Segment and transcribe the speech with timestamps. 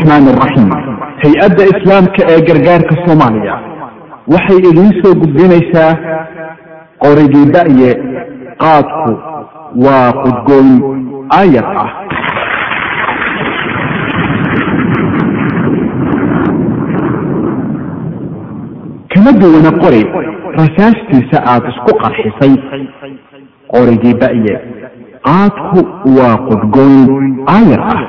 [0.00, 0.70] raxmaan raxiim
[1.22, 3.54] hay'adda islaamka ee gargaarka soomaaliya.
[4.32, 5.92] Waxay idiin soo gudbinaysaa
[7.04, 7.90] qorigii da'ye
[8.62, 9.10] qaadku
[9.84, 10.70] waa qudgooyn
[11.40, 11.90] aayar ah.
[19.14, 20.02] Kama duwana qori
[20.60, 22.52] rasaastiisa aada isku qarxisay.
[23.72, 24.54] Qorigii da'ye
[25.26, 25.80] qaadku
[26.18, 28.00] waa qudgooyn aayar ah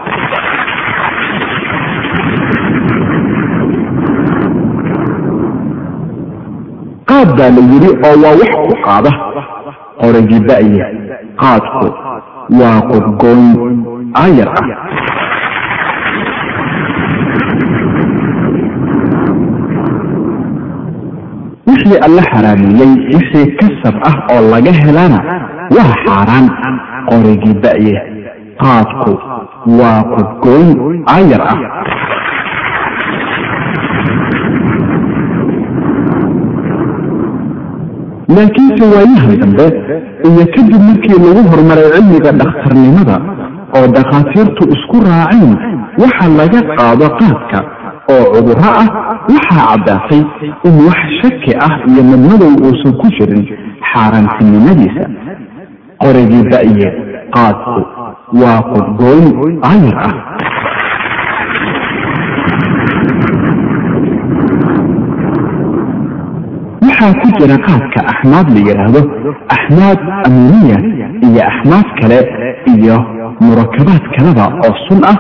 [7.22, 9.12] qaad baa la yidhi oo waa wax ku qaada.
[10.02, 10.86] Qorigii da'ye
[11.42, 11.88] qaadku
[12.60, 13.46] waa qudgooyn
[14.22, 14.66] aayar ah.
[21.68, 25.20] Wixii alla xaraameeyey wixii kasab ah oo laga helana
[25.76, 26.46] waa xaaraan.
[27.10, 27.96] Qorigii da'ye
[28.64, 29.12] qaadku
[29.80, 30.70] waa qudgooyn
[31.16, 31.58] aayar ah
[38.36, 39.66] laakiinse waayahan dambe
[40.30, 43.16] iyo kadib markii lagu horumaray cilmiga dhakhtarnimada
[43.78, 45.54] oo dhakhaatiirtu isku raaceen
[46.02, 47.60] waxa laga qaado qaadka
[48.14, 48.88] oo cudurro ah
[49.34, 50.22] waxaa caddaatay
[50.68, 53.44] in wax shaki ah iyo madmadow uusan ku jirin
[53.92, 55.04] xaaraantinimadiisa
[56.04, 56.90] qorigii da'ye
[57.36, 57.80] qaadku
[58.42, 59.28] waa qudgooyn
[59.70, 60.14] aayar ah
[67.02, 69.02] waxaa ku jira qaadka axmaad la yidhaahdo
[69.56, 70.78] axmaad amuniya
[71.28, 72.20] iyo axmaad kale
[72.74, 72.96] iyo
[73.46, 75.18] murakabaad kaleba oo sun ah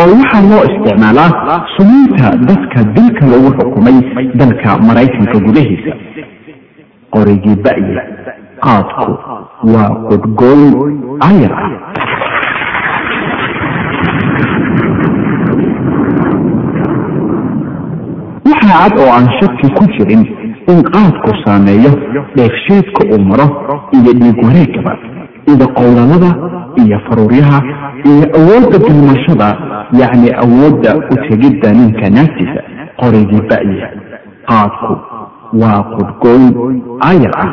[0.00, 1.30] oo waxaa loo isticmaalaa
[1.76, 3.96] sumaynta dadka dilka lagu xukumay
[4.40, 5.92] dalka maraykanka gudahiisa.
[7.14, 7.94] Qorigii ba'ye
[8.64, 9.12] qaadku
[9.72, 10.72] waa qudgooyn
[11.26, 11.70] aayar ah.
[18.48, 20.22] Waxaa cad oo aan shaki ku jirin
[20.72, 21.92] in qaadku saameeyo
[22.36, 23.46] dheefsheedka uu maro
[23.98, 24.92] iyo dhiig wareegaba
[25.52, 26.30] ida qowlalada
[26.84, 27.58] iyo faruuryaha
[28.10, 29.48] iyo awoodda dulmashada
[30.00, 32.60] yacni awoodda u tegidda ninka naagtiisa
[33.00, 33.88] qorigii ba'ye
[34.50, 34.92] qaadku
[35.60, 36.54] waa qudgooyn
[37.08, 37.50] aayar ah.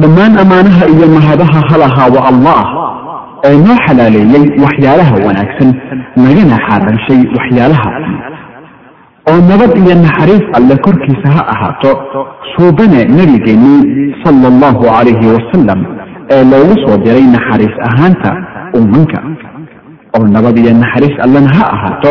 [0.00, 2.60] Dhammaan ammaanaha iyo mahadaha halahaa wa allah
[3.48, 5.70] ee noo xalaaleeyey waxyaalaha wanaagsan
[6.24, 7.90] nagana xaaranshay waxyaalaha
[9.30, 11.90] oo nabad iyo naxariis alle korkiisa ha ahaato
[12.54, 15.80] suubane nebigeennii sala allahu calayhi wasalam
[16.34, 18.30] ee loogu soo diray naxariis ahaanta
[18.78, 19.18] ummanka.
[20.16, 22.10] Oo nabad iyo naxariis allena ha ahaato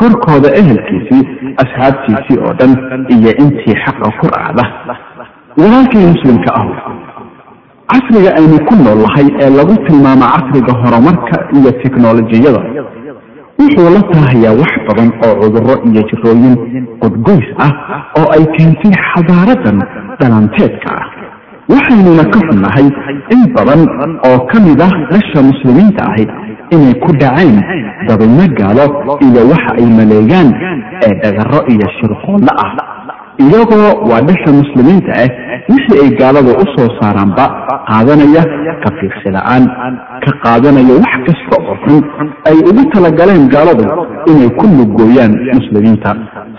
[0.00, 1.22] korkooda ehelkiisii
[1.62, 2.72] asxaabtiisii oo dhan
[3.16, 4.64] iyo intii xaqa ku raacda.
[5.60, 6.66] Walaalkii muslimka ah
[7.90, 12.60] casriga aynu ku nool lahay ee lagu tilmaamo casriga horumarka iyo teknolojiyada
[13.60, 16.54] wuxuu la taahayaa wax badan oo cudurro iyo jirooyin
[17.02, 17.72] qudgoys ah
[18.20, 19.78] oo ay keentay xadaaradan
[20.20, 21.06] dhalanteedka ah.
[21.72, 22.86] Waxaynuna ka xunnahay
[23.34, 23.82] in badan
[24.28, 26.24] oo ka mid ah dhasha muslimiinta ahi
[26.74, 27.56] inay ku dhaceen
[28.08, 28.84] dabinno gaalo
[29.26, 30.48] iyo waxa ay maleegaan
[31.06, 32.72] ee dhagarro iyo shirqoollo ah
[33.42, 35.28] iyagoo waa dhasha muslimiinta ah
[35.72, 37.44] wixii ay gaalada u soo saaraanba
[37.90, 38.42] qaadanaya
[38.82, 39.64] ka fiirsi la'aan
[40.24, 42.02] ka qaadanaya wax kasta oo xun.
[42.48, 43.84] Ay ugu talagaleen gaaladu
[44.32, 46.10] inay ku lugooyaan muslimiinta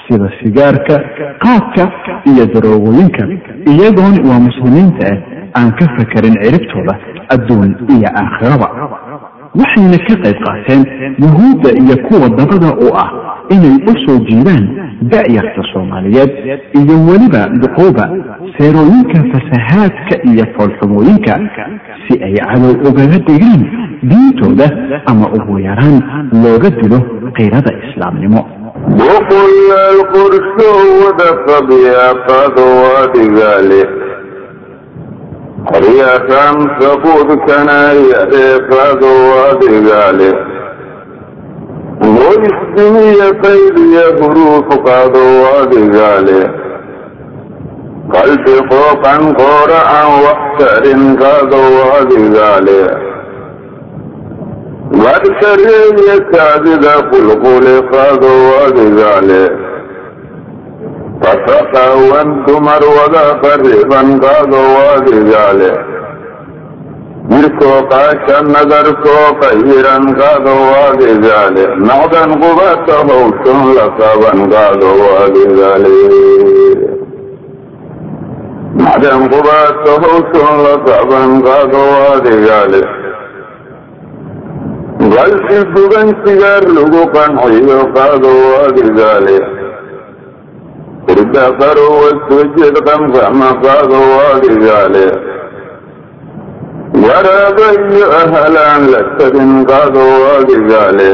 [0.08, 0.96] sida sigaarka
[1.44, 1.84] qaadka
[2.32, 3.24] iyo daroogooyinka.
[3.74, 5.18] Iyagoon waa muslimiinta ah
[5.60, 6.94] aan ka fakarin ciribtooda
[7.36, 8.68] adduun iyo aakhiraba.
[9.60, 10.82] Waxayna ka qayb qaateen
[11.24, 13.10] yuhuudda iyo kuwa dabada u ah
[13.56, 14.64] inay u soo jiidaan
[15.14, 16.31] da'yarta soomaaliyeed
[16.81, 18.06] iyo weliba duquuba
[18.58, 21.34] seerooyinka fasahaadka iyo foolxumooyinka
[22.08, 23.62] si ay cadow ugaga dhigaan
[24.09, 24.68] diintooda
[25.12, 25.98] ama ugu yaraan
[26.44, 27.00] looga dilo
[27.38, 28.42] qiirada islaamnimo.
[35.72, 39.12] Qoryaataan sabuudkanayadeeqado
[39.50, 40.30] adigaale
[42.38, 43.77] واسمية قيد
[44.24, 46.30] حروف قاد وادغال
[48.13, 50.83] قلب خوفا قرعا واحتر
[51.25, 52.69] قاد وادغال
[54.91, 59.50] وارسرين يكادد قلقل قاد وادغال
[61.21, 63.97] فتطاوا دمر ولا قريبا
[64.27, 65.93] قاد وادغال
[67.24, 69.12] مر کو کا نظر کو
[69.42, 75.94] پہرن کا دو آگے جالے نادن کو بتاؤ سن لگا بن کا دو آگے جالے
[78.81, 82.81] نادن کو بتاؤ سن لگا بن کا دو آگے جالے
[85.08, 89.38] غلطی سگن سگر لوگوں کا نہیں کا دو آگے جالے
[91.12, 91.88] ردا کرو
[92.26, 94.04] سوچے کا مکا دو
[94.60, 95.08] جالے
[97.95, 100.06] iyo ahalaan la tabin qaado
[100.38, 101.12] adigaale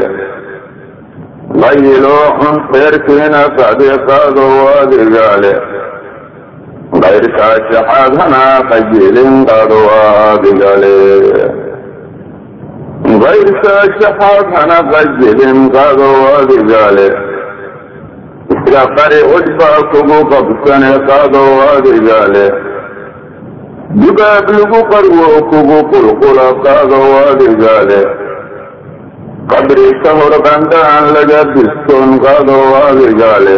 [1.62, 4.46] qayloo xun reerkiina qadi qaado
[4.80, 5.52] adigaale
[7.02, 9.80] kayrkaa shaxaad hanaa qajilin qaado
[15.76, 16.10] qaado
[16.40, 17.08] adigale
[18.54, 21.42] iska qari cudbaa kugu qabsane qaado
[23.98, 27.00] dibaab lagu qarwo kugu qulqula qaado
[27.30, 28.00] adigale
[29.50, 32.58] qabri ka hor qandhaan laga bistoon qaado
[32.88, 33.56] adigale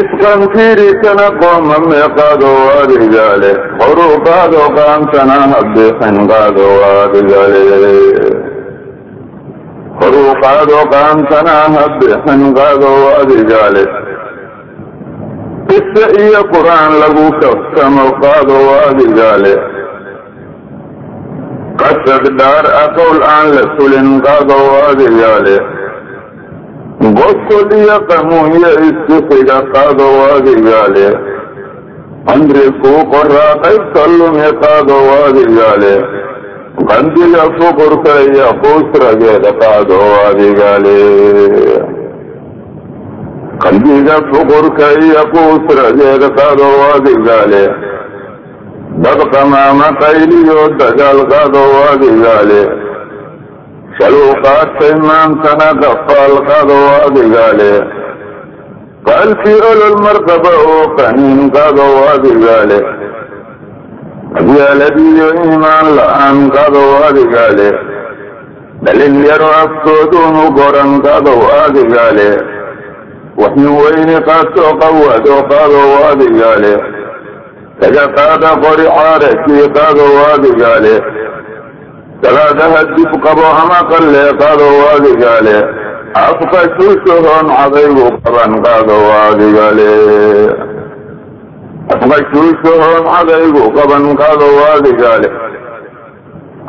[0.00, 2.52] isqanfiirikana qoomame qaado
[2.82, 3.50] adigale
[3.80, 7.96] horu qaado qaantana habixin qaado adigale
[10.00, 13.84] horu qaado qaantana habixin qaado adigale
[15.72, 18.56] qise iyo qur'aan lagu kaftamo qaado
[18.88, 19.54] adigale
[21.80, 24.58] qasad dhaar aqowl aan la fulin qaado
[24.90, 25.56] adigale
[27.18, 31.06] gosol iyo qamuunyo isku xiga qaado adigaale
[32.28, 35.94] cimri kuu qoraa qaybta lumi qaado adigaale
[36.90, 39.98] qandiga fuqurka iyo quusrageeda qaado
[40.28, 40.98] adigaale
[43.62, 47.64] qandiga fuqurka iyo quusrageeda qaado adigaale
[49.02, 51.62] dad qamaama qayliyo dagaal qaado
[51.92, 52.62] adigaale
[53.98, 54.32] shaluu
[55.08, 57.72] maantana qafaal qado adigaale
[59.06, 62.78] qaalkii olol marqaba oo qaniin qado adigaale
[64.40, 67.68] abyaaladiyo iimaan la'aan qado adigaale
[68.84, 71.34] dhalin yaro afkooduunu goran qado
[71.64, 72.28] adigaale
[73.40, 76.74] waxnu weyni qaato qawado qado adigaale
[77.80, 80.94] taga qaada qori caarakii qado adigaale
[82.22, 85.56] salaadaha dib qabo ama qalle qaado adigaale
[86.26, 89.88] afka shuushahoon cadaygu qaban qaado adigaale
[91.94, 95.28] afka shuushahoon cadaygu qaban qaado adigaale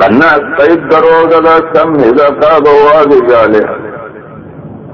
[0.02, 3.62] qanaas qayb daroogada kamida qaado adigaale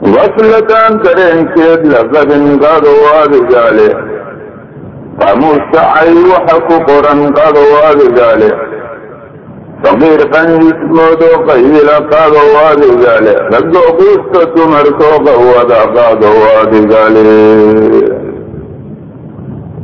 [0.03, 2.91] gafladaan dareenkeed la qabin qaado
[3.21, 3.87] adigaale
[5.19, 8.49] qaamuuskacay waxa ku qoran qaado adigaale
[9.83, 16.31] faqiir qanjismoodo qayila qaado adigaale raggo quusta dumarkoo qawada qaado
[16.61, 17.25] adigaale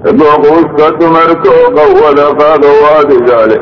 [0.06, 3.58] raggo quusta dumarkoo qawada qaado adigaale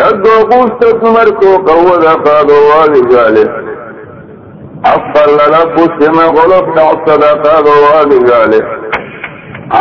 [0.00, 3.44] raggo quusta dumarkoo qawada qaado adigaale
[4.92, 8.60] afka lala bushima qolof dhacsada qaado adigaale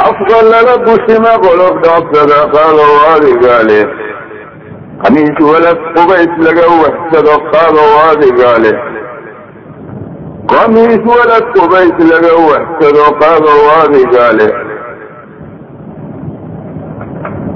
[0.02, 3.80] afka lala bushima qolof dhacsada qaado adigaale
[5.04, 8.72] khamiis walad qubays laga waxsado qaado adigaale
[10.54, 14.48] khamiis walad qubays laga waxsado qaado adigaale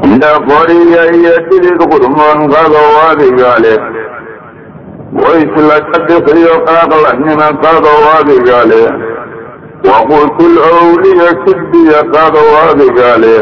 [0.07, 2.81] inda qoriya iyo dhidid qurmoon qaado
[5.13, 8.81] adigaale ways laga bixiyo qaaqlanima qaado adigaale
[9.89, 13.35] waqutul awliya kidbiya qaado adigaale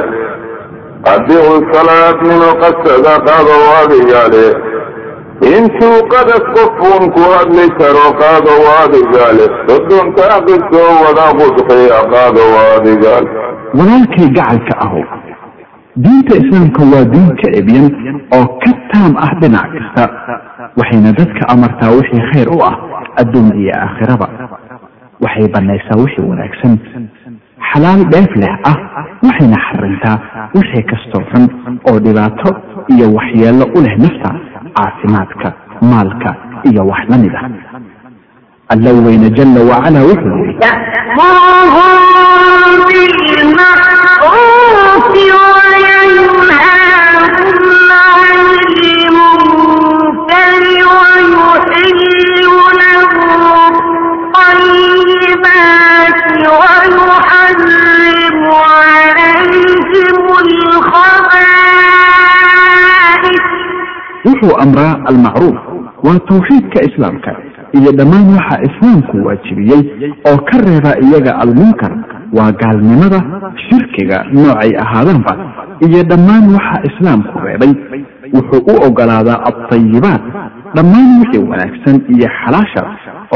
[1.13, 4.45] adicu salaadnimo qasada qaado adigaale
[5.55, 8.53] intuu qadas qofuun ku hadli karo qaado
[8.83, 12.43] adigaale sodontaa qisoo wada qudxiya qaado
[12.75, 13.29] adigaale
[13.77, 15.03] walaalkay gacalka ahow
[16.03, 17.85] diinta islaamka waa diin ka ebyan
[18.37, 20.05] oo ka taam ah dhinac kasta
[20.79, 22.75] waxayna dadka amartaa wixii khayr u ah
[23.21, 24.27] adduun iyo aakhiraba.
[25.23, 26.73] Waxay bannaysaa wixii wanaagsan.
[27.69, 28.77] Xalaal dheef leh ah
[29.27, 30.17] waxayna xarintaa
[30.57, 31.43] wixii kastoo xun
[31.89, 32.49] oo dhibaato
[32.93, 34.29] iyo waxyeello u leh nafta
[34.77, 35.47] caafimaadka
[35.91, 36.29] maalka
[36.69, 37.49] iyo wax la mid ah.
[38.73, 40.57] Alla weyne jalla wacalaa wuxuu yidhi
[64.45, 65.57] wuxuu amraa almacruuf
[66.05, 67.31] waa tawxiidka islaamka
[67.79, 69.81] iyo dhammaan waxa islaamku waajibiyey
[70.29, 71.91] oo ka reeba iyaga almunkar
[72.37, 73.19] waa gaalnimada
[73.67, 75.33] shirkiga noocay ahaadanba
[75.87, 77.73] iyo dhammaan waxa islaamku reebay.
[78.35, 80.23] Wuxuu u ogolaadaa adtayibaat
[80.75, 82.81] dhammaan wixii wanaagsan iyo xalaasha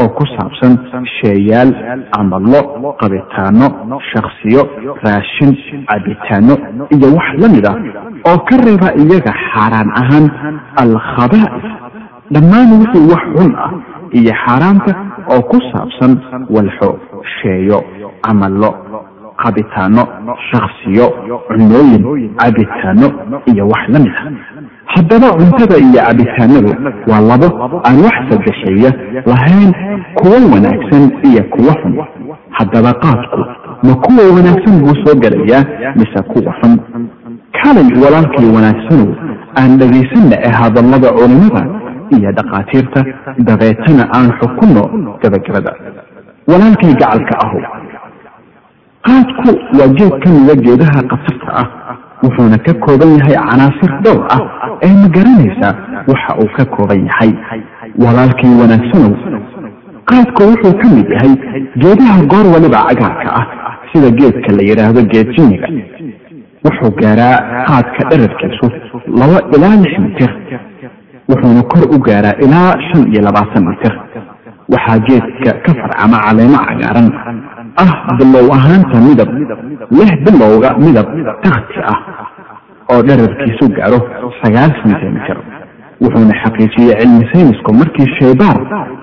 [0.00, 0.72] oo ku saabsan
[1.18, 1.70] sheeyaal
[2.14, 2.60] camallo
[3.00, 3.66] qabitaano
[4.12, 4.62] shaksiyo
[5.04, 5.50] raashin
[5.90, 6.54] cabitaano
[6.96, 7.76] iyo wax la mid ah
[8.30, 10.26] oo ka reeba iyaga xaaraan ahaan
[10.82, 11.66] alkhabaa'is
[12.34, 13.70] dhammaan wixii wax xun ah
[14.18, 14.92] iyo xaaraamta
[15.34, 16.12] oo ku saabsan
[16.56, 16.90] walxo
[17.38, 17.78] sheeyo
[18.26, 18.70] camallo
[19.42, 20.02] qabitaano
[20.50, 21.06] shaksiyo
[21.48, 22.02] cunooyin
[22.40, 23.06] cabitaano
[23.52, 24.26] iyo wax la mid ah
[24.94, 26.70] haddaba cuntada iyo cabitaanadu
[27.10, 27.48] waa labo
[27.88, 28.90] aan wax sadexeeya
[29.30, 29.70] lahayn
[30.18, 31.94] kuwo wanaagsan iyo kuwo xun.
[32.58, 33.40] Haddaba qaadku
[33.86, 35.64] ma kuwa wanaagsan buu soo gelayaa
[35.98, 36.74] mise kuwa xun?
[37.58, 39.08] Kalay walaalkii wanaagsanow
[39.60, 41.62] aan dhegaysanna ee hadallada culimada
[42.16, 43.00] iyo dhakhaatiirta
[43.48, 44.82] dabeetana aan xukunno
[45.22, 45.72] gabagabada.
[46.50, 47.58] Walaalkay gacalka ahu
[49.06, 51.66] qaadku waa geed ka mida geedaha khatarta ah
[52.24, 54.40] wuxuuna ka kooban yahay canaasir dhowr ah
[54.86, 55.72] ee ma garanaysaa
[56.10, 57.32] waxa uu ka kooban yahay.
[58.04, 59.12] Walaalkii wanaagsanow
[60.10, 61.32] qaadku wuxuu ka mid yahay
[61.82, 63.46] geedaha goor waliba cagaarka ah
[63.92, 65.68] sida geedka la yidhaahdo geed jinniga
[66.66, 67.36] wuxuu gaaraa
[67.70, 68.66] qaadka dherarkiisu
[69.20, 70.30] laba ilaa lix mitir
[71.30, 73.94] wuxuuna kor u gaaraa ilaa shan iyo labaatan mitir.
[74.72, 77.08] Waxaa geedka ka farcama caleemo cagaaran
[77.76, 79.28] ah bilow ahaanta midab
[79.98, 81.06] leh bilowga midab
[81.44, 81.98] takti ah
[82.92, 83.98] oo dherarkiisu gaaro
[84.42, 85.38] sagaal sentimitir
[86.02, 88.58] wuxuuna xaqiijiyey cilmi saynisku markii shaybaar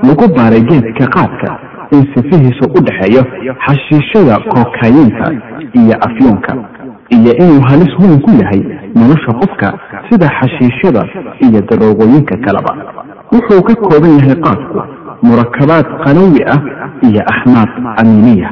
[0.07, 1.49] lagu baaray geedka qaadka
[1.95, 3.23] in sifihiisa u dhexeeyo
[3.65, 5.25] xashiishada kookayinka
[5.79, 6.51] iyo afyoonka
[7.17, 8.61] iyo inuu halis weyn ku yahay
[8.99, 9.67] nolosha qofka
[10.09, 11.01] sida xashiishada
[11.45, 12.71] iyo daroogooyinka kaleba.
[13.31, 14.79] Wuxuu ka kooban yahay qaadku
[15.23, 16.59] murakabaad qalawi ah
[17.07, 17.69] iyo axmaad
[18.01, 18.49] amiiniya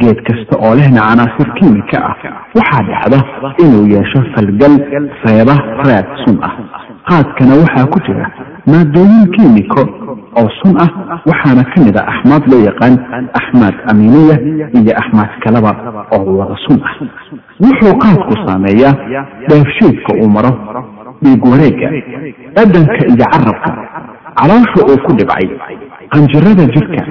[0.00, 2.14] geed kasta oo lehna canaasir kiimika ah
[2.58, 3.18] waxaa dhacda
[3.64, 4.74] inuu yeesho falgal
[5.24, 5.54] reeba
[5.86, 6.52] raad sun ah.
[7.08, 8.26] Qaadkana waxaa ku jira
[8.70, 9.82] maadooyin kiimiko
[10.40, 10.90] oo sun ah
[11.30, 12.94] waxaana ka mid a axmaad loo yaqaan
[13.40, 14.36] axmaad amiiniya
[14.80, 15.72] iyo axmaad kaleba
[16.16, 16.94] oo wada sun ah.
[17.64, 18.94] Wuxuu qaadku saameeyaa
[19.48, 20.52] dheefshiidka uu maro
[21.22, 21.88] dhiig wareega
[22.56, 23.70] dhadanka iyo carabka
[24.38, 25.48] caloosha uu ku dhibcay
[26.12, 27.02] qanjirada jirka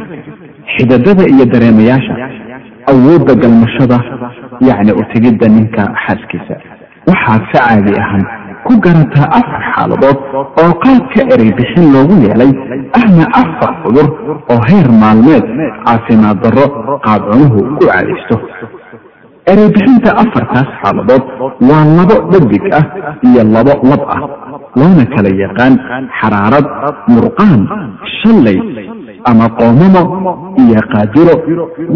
[0.75, 2.13] xidadada iyo dareemayaasha
[2.91, 3.97] awoodda galmashada
[4.69, 6.55] yacni utegidda ninka xaaskiisa.
[7.09, 8.23] Waxaad si caadi ahaan
[8.65, 10.17] ku garataa afar xaaladood
[10.61, 12.51] oo qaadka erey bixin loogu yeelay
[12.99, 14.07] ahna afar cudur
[14.53, 15.45] oo heer maalmeed
[15.85, 16.65] caafimaad darro
[17.07, 18.35] qaadcunuhu ku caadaysto
[19.51, 21.23] erey bixinta afartaas xaaladood
[21.69, 22.85] waa labo dhadig ah
[23.29, 24.21] iyo labo lab ah
[24.79, 25.73] loona kala yaqaan
[26.19, 26.65] xaraarad
[27.13, 27.61] murqaan
[28.19, 28.57] shallay
[29.31, 30.01] ama qoomamo
[30.63, 31.35] iyo qaadiro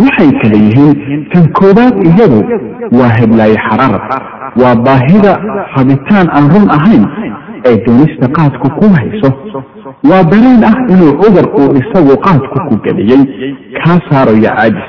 [0.02, 0.94] waxay kala yihiin
[1.34, 2.40] kan koowaad iyadu
[3.00, 4.04] waa heblaayo xaraarad
[4.62, 5.32] waa baahida
[5.76, 7.04] rabitaan aan run ahayn
[7.70, 9.30] ee doonista qaadku ku hayso.
[10.10, 13.22] Waa dareen ah inuu cudur uu isagu qaadku ku geliyey
[13.84, 14.88] kaa saarayo caajis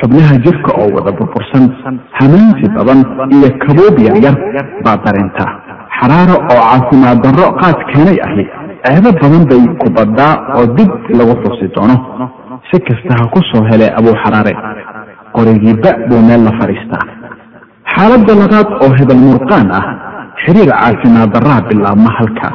[0.00, 1.64] xubnaha jirka oo wada burbursan
[2.18, 3.00] hamaansi badan
[3.36, 4.36] iyo kabuub yaryar
[4.84, 5.50] baa dareentaa
[5.98, 8.44] xaraaro oo caafimaad darro qaad keenay ahi.
[8.84, 11.96] Ceebo badan bay ku baddaa oo dib lagu xusi doono.
[12.70, 14.52] Si kasta ha ku soo hele abuu xaraare
[15.36, 17.04] qorigiiba buu meel la fadhiistaa.
[17.94, 19.84] Xaaladda labaad oo hebel murqaan ah
[20.42, 22.48] xiriir caafimaad darraa bilaabma halka.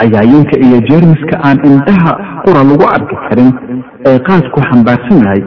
[0.00, 2.12] Cayaayinka iyo jeermiska aan indhaha
[2.44, 3.50] qura lagu arki karin
[4.08, 5.42] ee qaadku xambaarsan yahay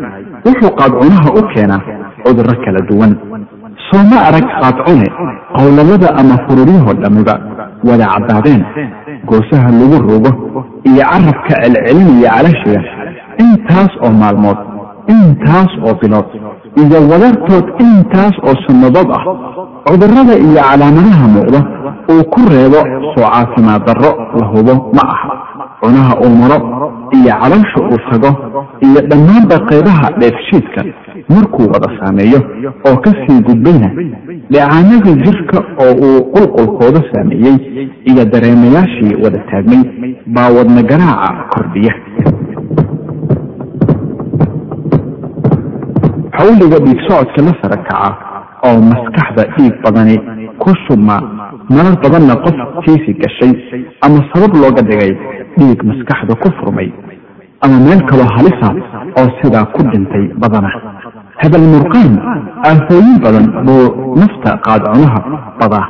[0.45, 1.81] wuxuu qaadcunaha u keenaa
[2.23, 3.13] cudurro kala duwan.
[3.89, 5.07] Soo ma arag qaadcune
[5.57, 7.35] qowlalada ama fururyahoo dhammiba
[7.87, 8.61] wada caddaadeen
[9.29, 10.31] goosaha lagu rogo
[10.89, 12.81] iyo carabka celcelinaya calashiga
[13.43, 14.57] intaas oo maalmood
[15.13, 16.27] intaas oo bilood
[16.81, 19.23] iyo wadartood intaas oo sannadood ah
[19.87, 21.59] cudurrada iyo calaamadaha muuqda
[22.13, 22.79] uu ku reebo
[23.15, 25.29] soo caafimaad darro la hubo ma aha
[25.81, 26.57] cunaha uu maro
[27.17, 28.31] iyo caloosha uu tago
[28.87, 30.81] iyo dhammaanba qaybaha dheefshiidka
[31.35, 32.39] markuu wada saameeyo
[32.89, 33.89] oo ka sii gudbayna
[34.51, 37.57] dheecaanada jirka oo uu qulqulkooda saameeyey
[38.11, 39.83] iyo dareemayaashii wada taagmay
[40.35, 41.93] baa wadna garaaca kordhiya.
[46.37, 48.09] Xawliga dhiig socodka la sara kaca
[48.67, 50.15] oo maskaxda dhiig badani
[50.61, 51.17] ku shubma
[51.75, 53.53] marar badanna qof tiisi gashay
[54.05, 55.11] ama sabab looga dhigay
[55.57, 56.89] dhiig maskaxda ku furmay
[57.65, 58.69] ama meel kaloo halisa
[59.19, 60.69] oo sidaa ku dhintay badana.
[61.41, 62.13] Hebel murqaan
[62.69, 65.19] aafooyin badan buu nafta qaadcunaha
[65.59, 65.85] badaa.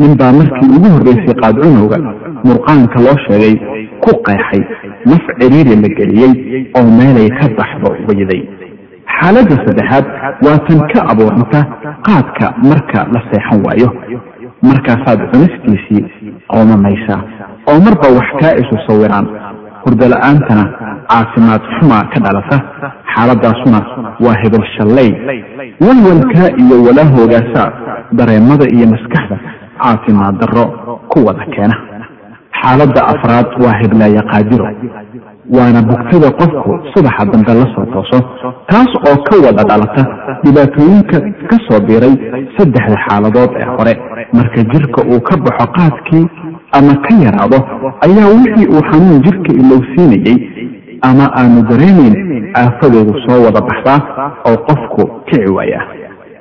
[0.00, 1.98] Nin baa markii ugu horreysay qaadcunowga
[2.48, 3.54] murqaanka loo sheegay
[4.04, 4.62] ku qeexay
[5.10, 6.32] naf ciriiri la geliyey
[6.78, 8.42] oo meelay ka baxdo weyday.
[9.18, 10.04] Xaaladda saddexaad
[10.46, 11.60] waa tan ka abuuranta
[12.06, 13.88] qaadka marka la seexan waayo
[14.62, 16.04] markaasaad cunistiisii
[16.52, 17.20] qoomamaysaa
[17.70, 19.26] oo marba wax kaa isu sawiraan.
[19.84, 20.64] Hurdala-aantana
[21.10, 22.56] caafimaad xumaa ka dhalata.
[23.14, 23.80] Xaaladaasuna
[24.24, 25.10] waa hebel shallay.
[25.84, 27.62] Walwalkaa iyo walaahoogaasa
[28.18, 29.36] dareemada iyo maskaxda
[29.82, 30.64] caafimaad darro
[31.10, 31.76] ku wada keena.
[32.60, 34.66] Xaaladda afraad waa heblaaya qaadiro
[35.56, 38.18] waana bugtada qofku subaxa dambe la soo tooso
[38.70, 40.02] taas oo ka wada dhalata
[40.44, 41.18] dhibaatooyinka
[41.50, 42.14] ka soo biiray
[42.56, 43.94] saddexda xaaladood ee hore.
[44.32, 46.26] Marka jirka uu ka baxo qaadkii
[46.78, 47.58] ama ka yaraado
[48.06, 50.38] ayaa wixii uu xanuun jirka ilowsiinayey
[51.08, 52.14] ama aanu dareemayn
[52.60, 54.00] aafadeedu soo wada baxdaa
[54.48, 55.86] oo qofku kici waayaa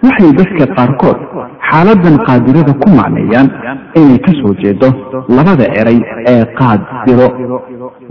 [0.05, 1.17] waxay dadka qaarkood
[1.69, 3.47] xaaladan qaadirada ku macneeyaan
[3.99, 4.89] inay ka soo jeedo
[5.37, 5.99] labada eray
[6.33, 7.27] ee qaadiro.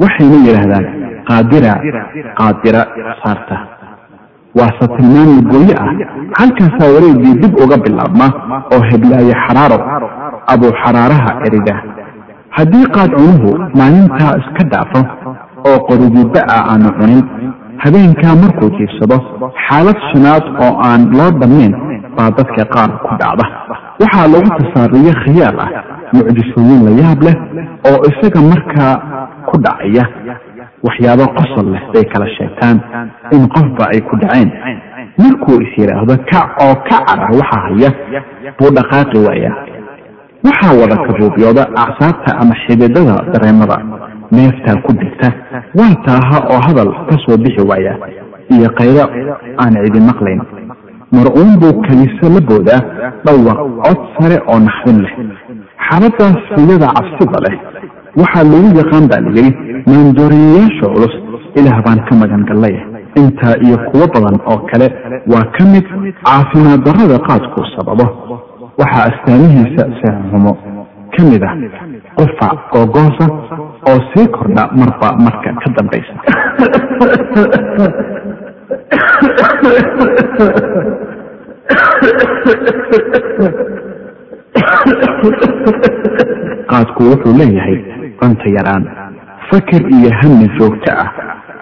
[0.02, 0.87] Waxayna yidhaahdaan
[1.28, 1.73] qaadira
[2.40, 2.81] qaadira
[3.23, 3.57] saarta.
[4.59, 5.90] Waase tilmaan lugooye ah
[6.40, 8.26] halkaasaa wareegii dib uga bilaabma
[8.75, 9.78] oo heblaaye xaraaro
[10.52, 11.75] abuu xaraaraha erida.
[12.57, 15.00] Haddii qaad cunuhu maalintaa iska dhaafo
[15.69, 17.23] oo qorigibba ah aanu cunin
[17.85, 19.16] habeenkaa markuu jiifsado
[19.66, 21.73] xaalad shanaad oo aan loo dhammayn
[22.16, 23.45] baa dadka qaar ku dhacda.
[24.02, 25.71] Waxaa lagu tasaariyo khiyaal ah
[26.16, 27.37] mucjisooyin la yaab leh
[27.90, 28.95] oo isaga markaa
[29.49, 30.04] ku dhacaya
[30.87, 32.76] waxyaabo qosol leh bay kala sheegtaan
[33.37, 34.50] in qofba ay ku dhaceen.
[35.23, 37.90] Markuu is yidhaahdo kac oo ka cara waxa haya
[38.59, 39.56] buu dhaqaaqi waayaa.
[40.47, 43.76] Waxaa wada kabuubyooda acsaabta ama xididada dareemada
[44.33, 45.28] neeftaa ku dhigta
[45.78, 47.92] waa taaha oo hadal ka soo bixi waaya
[48.54, 49.04] iyo qaylo
[49.62, 50.40] aan cidi maqlayn.
[51.16, 52.80] Mar-uun buu keliso la boodaa
[53.25, 55.12] dhawaq cod sare oo naxdin leh.
[55.87, 57.54] Xaaladaas riyada cabsida leh
[58.21, 59.52] waxaa lagu yaqaan baa layidhi
[59.90, 61.14] maandooriyayaasha culus
[61.59, 62.83] ilaah baan ka magan gallaya
[63.21, 64.87] intaa iyo kuwo badan oo kale
[65.33, 65.85] waa ka mid
[66.25, 68.06] caafimaad darrada qaadku sababo.
[68.80, 70.52] Waxaa astaamihiisa seexumo
[71.14, 71.54] ka mid ah
[72.18, 73.26] qufac googoosa
[73.90, 76.14] oo sii kordha marba marka ka dambaysa.
[86.71, 87.76] Qaadku wuxuu leeyahay
[88.21, 88.84] cunto yaraan
[89.50, 91.10] fakar iyo hami joogto ah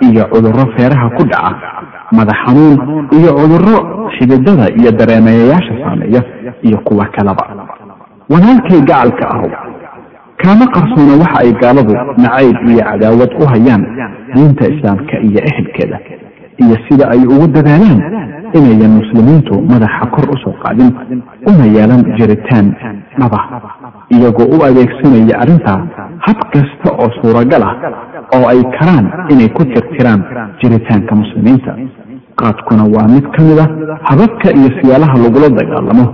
[0.07, 1.69] iyo cudurro feeraha ku dhaca
[2.17, 2.77] madax xanuun
[3.19, 3.77] iyo cudurro
[4.17, 6.21] xididada iyo dareemayayaasha saameeya
[6.67, 7.45] iyo kuwa kalaba.
[8.31, 9.51] Walaalkay gacalka ahow
[10.43, 11.93] kaama qarsoona waxa ay gaaladu
[12.25, 13.83] nacayb iyo cadaawad u hayaan
[14.35, 15.99] diinta islaamka iyo ehelkeeda.
[16.63, 18.01] Iyo sida ay ugu dadaalaan
[18.59, 20.91] inayan muslimiintu madaxa kor u soo qaadin
[21.51, 22.67] una yeelan jiritaan
[23.19, 23.41] dhaba
[24.15, 25.81] iyagoo u adeegsanaya arrintaa
[26.27, 27.75] hab kasta oo suuragal ah
[28.37, 30.21] oo ay karaan inay ku tirtiraan
[30.63, 31.73] jiritaanka muslimiinta.
[32.41, 33.67] Qaadkuna waa mid ka mid a
[34.11, 36.05] hababka iyo siyaalaha lagula dagaalamo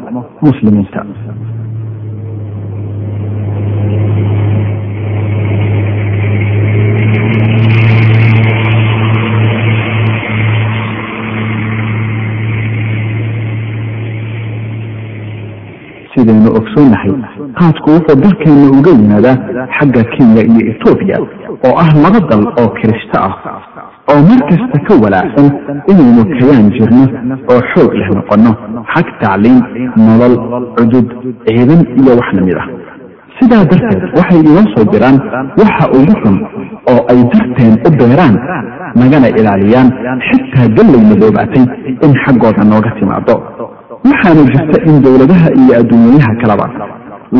[0.46, 1.00] muslimiinta
[16.20, 17.12] sidaynu ogsoonahay
[17.59, 19.37] qaadku wuxuu dalkeena uga yimaadaa
[19.76, 21.16] xagga kenya iyo etoobiya
[21.66, 23.35] oo ah laba dal oo kirishto ah
[24.12, 25.48] oo mar kasta ka walaacsan
[25.90, 27.04] inaynu kayaan jirno
[27.52, 28.50] oo xoog leh noqonno
[28.94, 29.59] xag tacliim
[30.06, 30.35] nolol
[30.76, 31.09] cudud
[31.46, 32.68] ciidan iyo wax la mid ah.
[33.40, 35.16] Sidaa darteed waxay inoo soo diraan
[35.61, 36.37] waxa ugu xun
[36.92, 38.35] oo ay darteen u beeraan
[39.00, 39.88] nagana ilaaliyaan
[40.28, 41.64] xitaa gallay madoobaatay
[42.04, 43.35] in xaggooda nooga timaado
[44.04, 46.66] waxaana jirta in dowladaha iyo adduunyayaha kaleba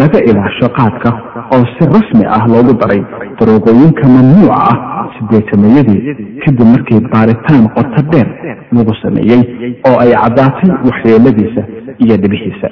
[0.01, 1.11] laga ilaasho qaadka
[1.55, 3.03] oo si rasmi ah loogu daray
[3.39, 4.77] daroogooyinka mamnuuca ah
[5.17, 6.01] sideetamayadii
[6.45, 8.29] kadib markii baaritaan qoto dheer
[8.77, 9.43] lagu sameeyey
[9.89, 11.63] oo ay caddaatay waxyeeladiisa
[12.05, 12.69] iyo dhibihiisa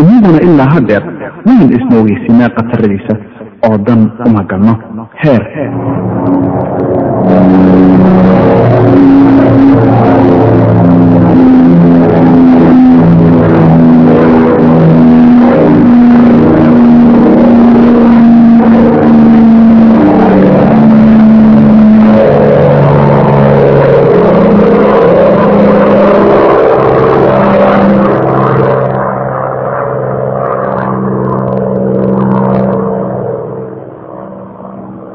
[0.00, 1.02] innaguna ilaa hadeer
[1.46, 3.14] waan isnaweysinaa khataradiisa
[3.68, 4.74] oo dan uma galno
[5.22, 5.42] heer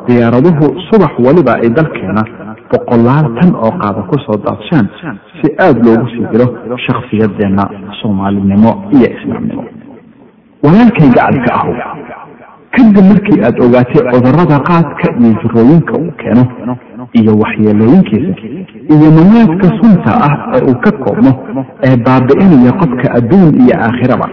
[0.08, 2.24] diyaaraduhu subax waliba ay dalkeena
[2.72, 4.88] boqolaal tan oo qaada ku soo daadshaan
[5.40, 6.48] si aada loogu sii diro
[6.86, 7.64] shakhsiyadeenna
[8.02, 9.64] soomaalinimo iyo islaamnimo.
[10.64, 11.76] Walaalkay gacalka ahow
[12.76, 16.44] kadib markii aada ogaatay cudurrada qaadka iyo jirooyinka uu keeno
[17.20, 18.34] iyo waxyeelooyinkiisa
[18.94, 21.32] iyo mawaadka sunta ah ee uu ka koobmo
[21.88, 24.28] ee baabi'inaya qofka adduun iyo aakhiraba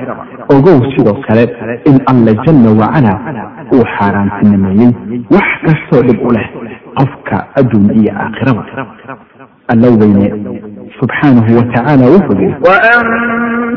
[0.54, 1.44] ogow sidoo kale
[1.90, 3.18] in alla jalla wacalaa
[3.74, 4.92] uu xaaraantinimeeyey
[5.34, 6.46] wax kastoo dhib u leh
[6.98, 8.64] qofka adduun iyo aakhiraba
[9.72, 10.26] alla weyne
[11.00, 12.54] subxaanahu wa tacaala wuxuu yidhi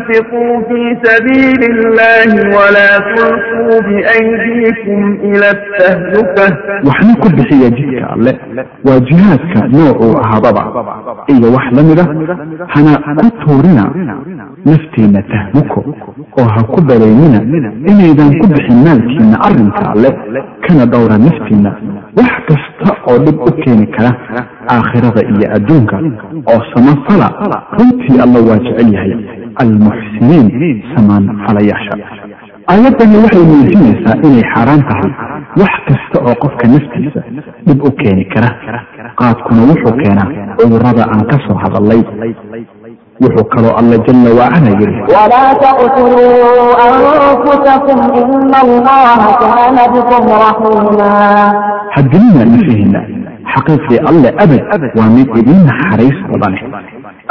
[0.07, 6.47] وأنفقوا في سبيل الله ولا تلقوا بأيديكم إلى التهلكة
[6.87, 8.31] waxna ku bixiya jidka alle
[8.87, 10.63] waa jihaadka noocuu ahaababa.
[11.27, 13.83] Iyo wax lamida ah, hana ku tuurina
[14.69, 15.79] naftiina tahmuko
[16.39, 17.39] oo ha ku baleynina
[17.91, 20.09] inaydan ku bixin maalkiina arrinka alle
[20.67, 21.71] kana dhowra naftiina.
[22.17, 24.11] Wax kasta oo dhib u keeni kara
[24.75, 25.95] aakhirada iyo adduunka
[26.51, 27.27] oo samafala
[27.77, 29.13] runtii alla waa jecel yahay.
[29.63, 31.93] Almuxsiniin samaan falayaasha.
[32.71, 35.11] Aayaddani waxay muujinaysaa inay xaaraan tahay
[35.61, 37.21] wax kasta oo qofka naftiisa
[37.67, 38.49] dhib u keeni kara.
[39.19, 42.01] Qaadkuna wuxuu keenaa cudurrada aan ka soo hadallay
[43.22, 51.12] wuxuu kaloo alla jalla wacala yidhi ولا تقتلوا أنفسكم إن الله كان بكم رحيما
[51.96, 53.00] hadilina nafihiina
[53.52, 56.58] xaqiiqdii alle abad waa mid idin naxariis badane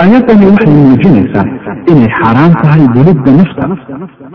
[0.02, 1.46] aayaddani waxay muujinaysaa
[1.92, 3.64] inay xaaraan tahay welidda nafta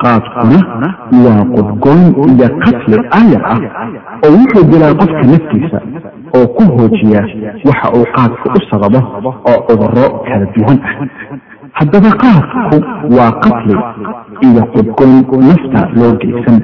[0.03, 0.89] qaadkuna
[1.25, 2.01] waa qudgoon
[2.33, 3.59] iyo qatli aayar ah
[4.27, 5.79] oo wuxuu dilaa qofka naftiisa
[6.37, 7.23] oo ku hoojiya
[7.69, 9.01] waxa uu qaadku u sababo
[9.51, 10.95] oo cudurro kala duwan ah
[11.79, 12.77] haddaba qaadku
[13.17, 13.75] waa qatli
[14.49, 15.13] iyo qudgoon
[15.51, 16.57] nafta loo geysan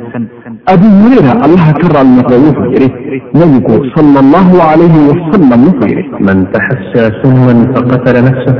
[0.74, 2.88] abu hurayra allaha ka raali noqda wuxuu yidhi
[3.40, 8.54] nabigu sala allahu calayhi wasalam wuxuu yidhi من تحسى سما فقتل نفسه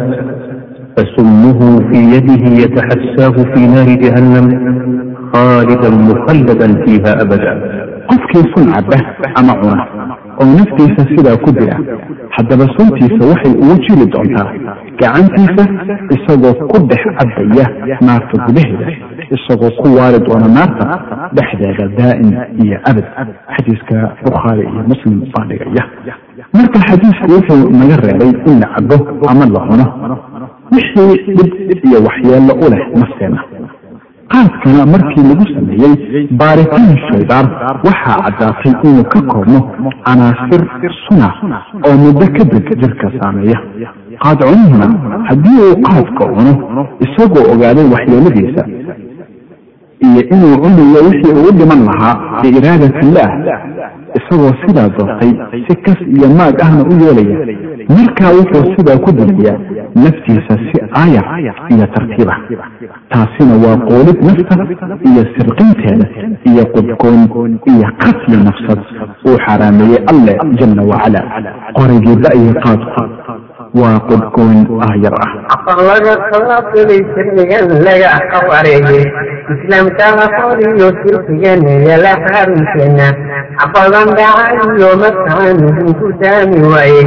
[0.96, 4.46] فسمه في يده يتحساه في نار جهنم
[5.35, 7.52] خالدا مخلدا فيها أبدا
[8.11, 8.98] qofkii sun cabba
[9.38, 9.85] ama cuna
[10.41, 11.76] oo naftiisa sidaa ku dila
[12.38, 14.50] haddaba suntiisa waxay ugu jiri doontaa
[15.02, 15.63] gacantiisa
[16.15, 17.65] isagoo ku dhex cabbaya
[18.08, 18.88] naarta gudaheeda
[19.38, 20.86] isagoo ku waari doona naarta
[21.38, 22.30] dhexdeeda daa'im
[22.63, 23.06] iyo abad.
[23.56, 23.95] Xadiiska
[24.26, 25.84] bukhaari iyo muslim baa dhigaya.
[26.54, 28.97] Marka xadiisku wuxuu naga reebay in la cabo
[29.32, 29.86] ama la cuno
[30.76, 33.39] wixii dhib iyo waxyeello u leh nafteena
[34.33, 35.93] qaadkana markii lagu sameeyey
[36.41, 37.45] baaritaan shaydaar
[37.87, 39.59] waxaa caddaatay inuu ka koobno
[40.05, 40.61] canaasir
[41.05, 41.29] suna
[41.87, 43.57] oo muddo kadib jirka saameeya.
[44.23, 44.87] Qaad cunihuna
[45.29, 48.63] haddii uu qaadka cuno isagoo ogaaday waxyeeladiisa
[50.05, 53.31] iyo inuu cunayo wixii uu dhiman lahaa biiraadatillaah
[54.17, 55.31] isagoo sidaa doortay
[55.67, 57.38] si kas iyo maag ahna u yeelaya.
[57.97, 59.57] Markaa wuxuu sidaa ku dejiyaa
[60.03, 61.25] naftiisa si aayar
[61.73, 62.39] iyo tartiib ah
[63.12, 64.55] taasina waa qoolid nafta
[65.10, 66.05] iyo sirqinteeda
[66.51, 67.21] iyo qudgoon
[67.73, 68.79] iyo qatli nafsad
[69.27, 71.21] uu xaaraameeyey alle jalla wacala
[71.77, 73.01] qorigii da'yi qaadku
[73.75, 75.32] waa qudgoon aayar ah.
[75.56, 79.03] Aqoonlaga sababtay sirrigan laga qawareeyey
[79.53, 83.08] islaamkana qoriyo sirfigan yala xarunkeena
[83.60, 85.60] cabadan dhacayo markaan
[85.99, 87.06] ku daami waayey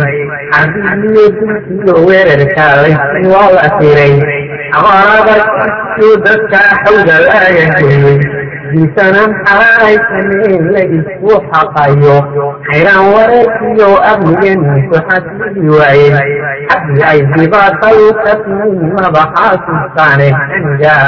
[0.53, 4.15] xarbigiyo dulkiyo weerarka laysi waa la tiray
[4.79, 8.19] abaarabaiyo dadka xawda laga geeyey
[8.73, 12.17] diisanan xaaysaneen la isku xaqayo
[12.69, 16.13] xayraan wareerkiyo amnigan ku xasili waayey
[16.71, 21.07] xabdi ay dhibaatay kasmay madaxaasustaane anigaa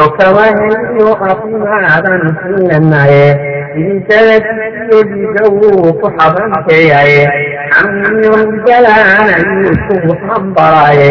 [0.00, 3.26] oo kama heliyo caafimaadaan siinanaye
[3.80, 7.20] idinkadasiyo dhiiga wuu ku xabankeeyaye
[7.74, 9.74] xamiyo hidalaana ayuu
[10.06, 11.10] ku xambaraaye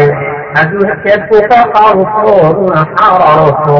[0.55, 3.77] hadduu xeedku ka qarufooduna xararofo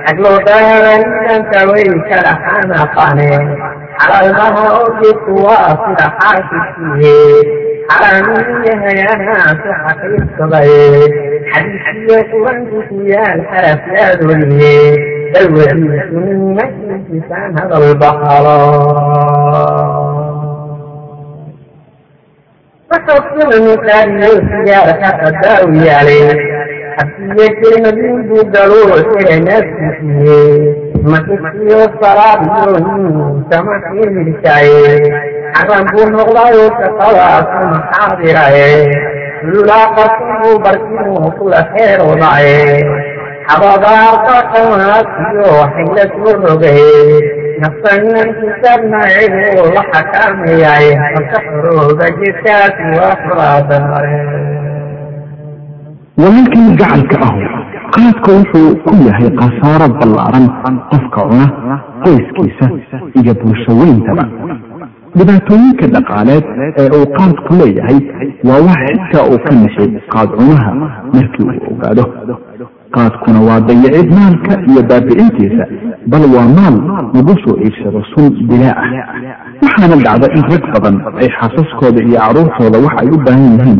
[0.09, 3.29] agloodaadanidanka way kala xanaqane
[3.99, 4.89] xalaalmaha oo
[22.91, 26.23] hadal baxalo waxaasimanikaariyo sigaarka qadaaw yaalay
[26.97, 30.39] xabsiye kelmadin buu galuu isaga naafsiisiye
[31.11, 34.83] makisiyo salaadiyo ninkama ximirkaaye
[35.55, 38.69] xaran buu noqdayo shaqadaasu maxaadiraye
[39.51, 43.10] lulaaqasibuu barkinuu kula xeeroodaye xabadaarka
[56.21, 57.41] walaalkii gacalka ahu
[57.95, 60.45] qaadka wuxuu ku yahay khasaaro ballaaran
[60.91, 61.47] qofka cuna
[62.03, 62.65] qoyskiisa
[63.19, 64.23] iyo bulshaweyntaba
[65.17, 66.45] dhibaatooyinka dhaqaaleed
[66.81, 67.99] ee uu qaadku leeyahay
[68.49, 70.71] waa wax xitaa uu ka nashay qaad cunaha
[71.15, 72.03] markii uu ogaado
[72.95, 75.63] qaadkuna waa dayicid maalka iyo baabi'intiisa
[76.11, 76.75] bal waa maal
[77.15, 78.89] lagu soo iibsado sun bilaa ah.
[79.63, 83.79] Waxaana dhacda in rag badan ay xaasaskooda iyo caruurtooda wax ay u baahan yihiin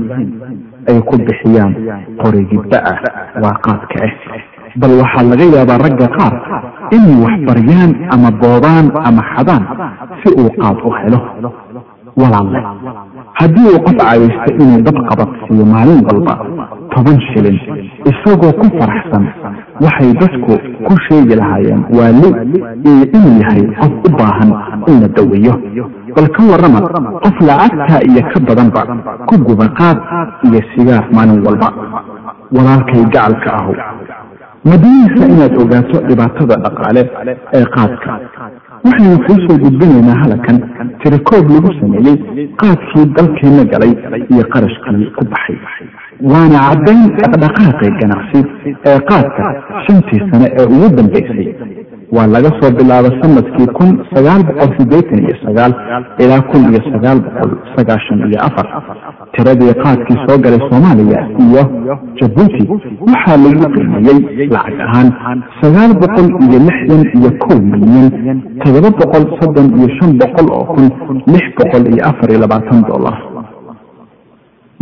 [0.90, 1.74] ay ku bixiyaan
[2.22, 2.98] qorigidda ah
[3.44, 4.14] waa qaadka ah
[4.82, 6.34] bal waxaa laga yaabaa ragga qaar
[6.96, 9.64] inay wax baryaan ama boobaan ama xadaan
[10.22, 11.20] si uu qaad u helo.
[12.22, 12.60] Walaalle
[13.40, 16.34] haddii uu qof caadaysto inuu dad qabad siiyo maalin walba
[16.94, 17.58] toban shilin
[18.10, 19.24] isagoo ku faraxsan.
[19.84, 20.54] Waxay dadku
[20.88, 22.30] ku sheegi lahaayeen waali
[23.18, 24.52] inuu yahay qof u baahan
[24.88, 25.54] in la daweeyo.
[26.16, 26.80] Bal ka warrama
[27.24, 28.82] qof lacagtaa iyo ka badanba
[29.30, 29.98] ku guba qaad
[30.48, 31.70] iyo sigaar maalin walba.
[32.56, 33.74] Walaalkay gacalka ahu.
[34.70, 37.02] Madaniisa inaad ogaato dhibaatada dhaqaale
[37.58, 38.12] ee qaadka?
[38.86, 40.58] Waxaynu kuu soo gudbinaynaa halakan.
[41.02, 42.18] Tirakoob lagu sameeyey
[42.62, 43.94] qaadkii dalkeenna galay
[44.34, 45.58] iyo qarashkii ku baxay
[46.32, 48.40] waana caddayn dhaqdhaqaaqii ganacsi
[48.92, 49.46] ee qaadka
[49.86, 51.48] shantii sane ee ugu dambaysay
[52.16, 55.74] waa laga soo bilaabo sannadkii kun sagaal boqol sideetan iyo sagaal
[56.24, 58.68] ilaa kun iyo sagaal boqol sagaashan iyo afar
[59.36, 61.64] tiradii qaadkii soo galay soomaaliya iyo
[62.22, 62.64] jabuuti
[63.08, 64.20] waxaa lagu qiimeeyey
[64.56, 65.10] lacag ahaan
[65.62, 68.08] sagaal boqol iyo lixdan iyo kow milyan
[68.64, 70.88] todoba boqol soddon iyo shan boqol oo kun
[71.34, 73.18] lix boqol iyo afar iyo labaatan dollar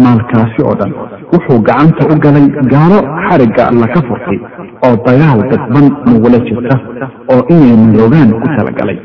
[0.04, 0.92] maalkaasi oo dhan.
[1.32, 4.38] Wuxuu gacanta u galay gaalo xarigga laka furtay
[4.88, 6.76] oo dagaal dadban nagula jirta
[7.34, 8.98] oo inay madoogaan ku talagalay.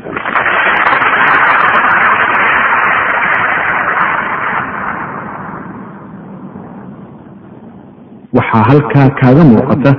[8.37, 9.91] Waxaa halkaa kaaga muuqata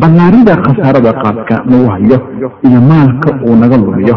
[0.00, 2.18] ballaarida khasaarada qaadka nagu hayo
[2.68, 4.16] iyo maalka uu naga lumiyo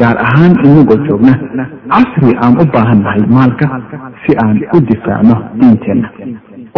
[0.00, 1.32] gaar ahaan inagoo joogna
[1.92, 3.66] casri aan u baahan nahay maalka
[4.22, 6.08] si aan u difaacno diinteenna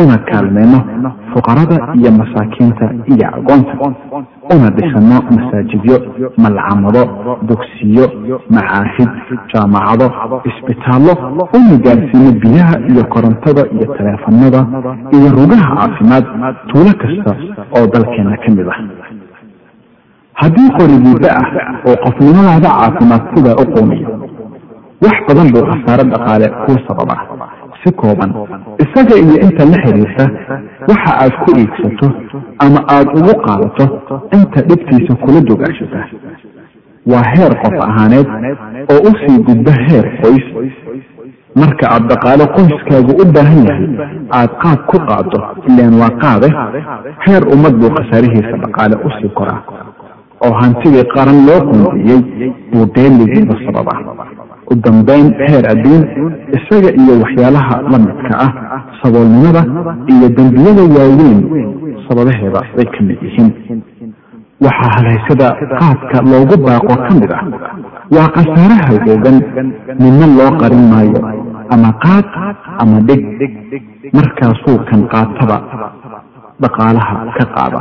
[0.02, 0.78] una kaalmeyno
[1.32, 3.74] fuqarada iyo masaakiinta iyo agoonta
[4.54, 5.96] una dhisano masaajidyo
[6.42, 7.02] malcamado
[7.48, 8.06] dugsiyo
[8.54, 9.10] macaahid
[9.52, 10.06] jaamacado
[10.50, 11.12] isbitaallo
[11.58, 14.60] una gaarsiino biyaha iyo korontada iyo taleefanada
[15.16, 16.24] iyo rugaha caafimaad
[16.68, 17.32] tuulo kasta
[17.76, 18.80] oo dalkeenna ka mid ah.
[20.40, 21.46] Haddii qorigiiba ah
[21.88, 24.08] oo qofnimadaada caafimaad sidaa u qoomiyo
[25.04, 27.22] wax badan buu khasaaro dhaqaale kuu sababaa
[27.82, 28.30] si kooban
[28.84, 30.24] isaga iyo inta la xiriirta
[30.88, 32.08] waxa aad ku iibsato
[32.64, 33.84] ama aada ugu qaadato
[34.38, 36.00] inta dhibtiisa kula dugaashata
[37.12, 38.28] waa heer qof ahaaneed
[38.92, 40.46] oo u sii gudba heer qoys.
[41.60, 43.88] Marka aad dhaqaale qoyskaagu u baahan yahay
[44.38, 46.48] aad qaad ku qaado ilaan waa qaade
[47.26, 49.62] heer ummad buu khasaarihiisa dhaqaale u sii koraa.
[50.44, 52.20] Oo hantidii qaran loo qoondiyey
[52.72, 53.92] buu deeligiiba sababa
[54.72, 56.02] u dambayn heer adduun
[56.56, 58.50] isaga iyo waxyaalaha la midka ah
[59.02, 59.62] saboolnimada
[60.12, 61.38] iyo dembiyada waaweyn
[62.08, 63.50] sababaheeda bay ka mid yihiin.
[64.64, 65.46] Waxaa halaysada
[65.80, 67.42] qaadka loogu baaqo ka mid ah
[68.14, 69.36] waa khasaare hagoogan
[70.02, 71.20] midna loo qarin maayo
[71.74, 72.26] ama qaad
[72.82, 73.22] ama dhig
[74.18, 75.56] markaasuu kan qaataba
[76.62, 77.80] dhaqaalaha ka qaada.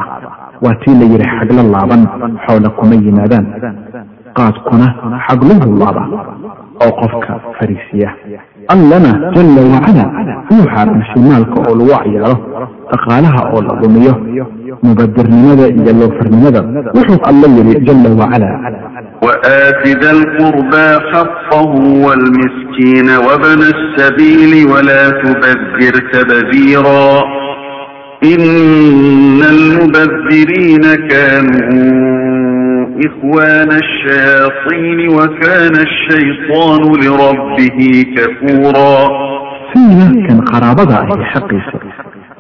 [0.64, 2.02] Waa tii la yidhi xaglo laaban
[2.46, 3.46] xoola kuma yimaadaan.
[4.38, 4.88] Qaadkuna
[5.28, 6.04] xagluhu laaba
[6.84, 8.10] oo qofka fariisiya.
[8.74, 10.04] Allana jalla wacala
[10.52, 12.36] inuu xaarasho maalka oo lagu cayaaro
[12.92, 14.14] dhaqaalaha oo la dhumiyo
[14.84, 16.60] mubadirnimada iyo loofarnimada
[16.98, 18.50] wuxuu alla yidhi jalla wacala.
[19.26, 21.72] وآت ذا القربى حقه
[22.06, 27.24] والمسكين وبن السبيل ولا تبذر تبذيرا
[28.24, 32.29] إن المبذرين كانوا
[33.07, 37.79] إخوان الشياطين وكان الشيطان لربه
[38.17, 39.25] كفورا
[39.75, 41.77] siina kan qaraabada ahi xaqiisa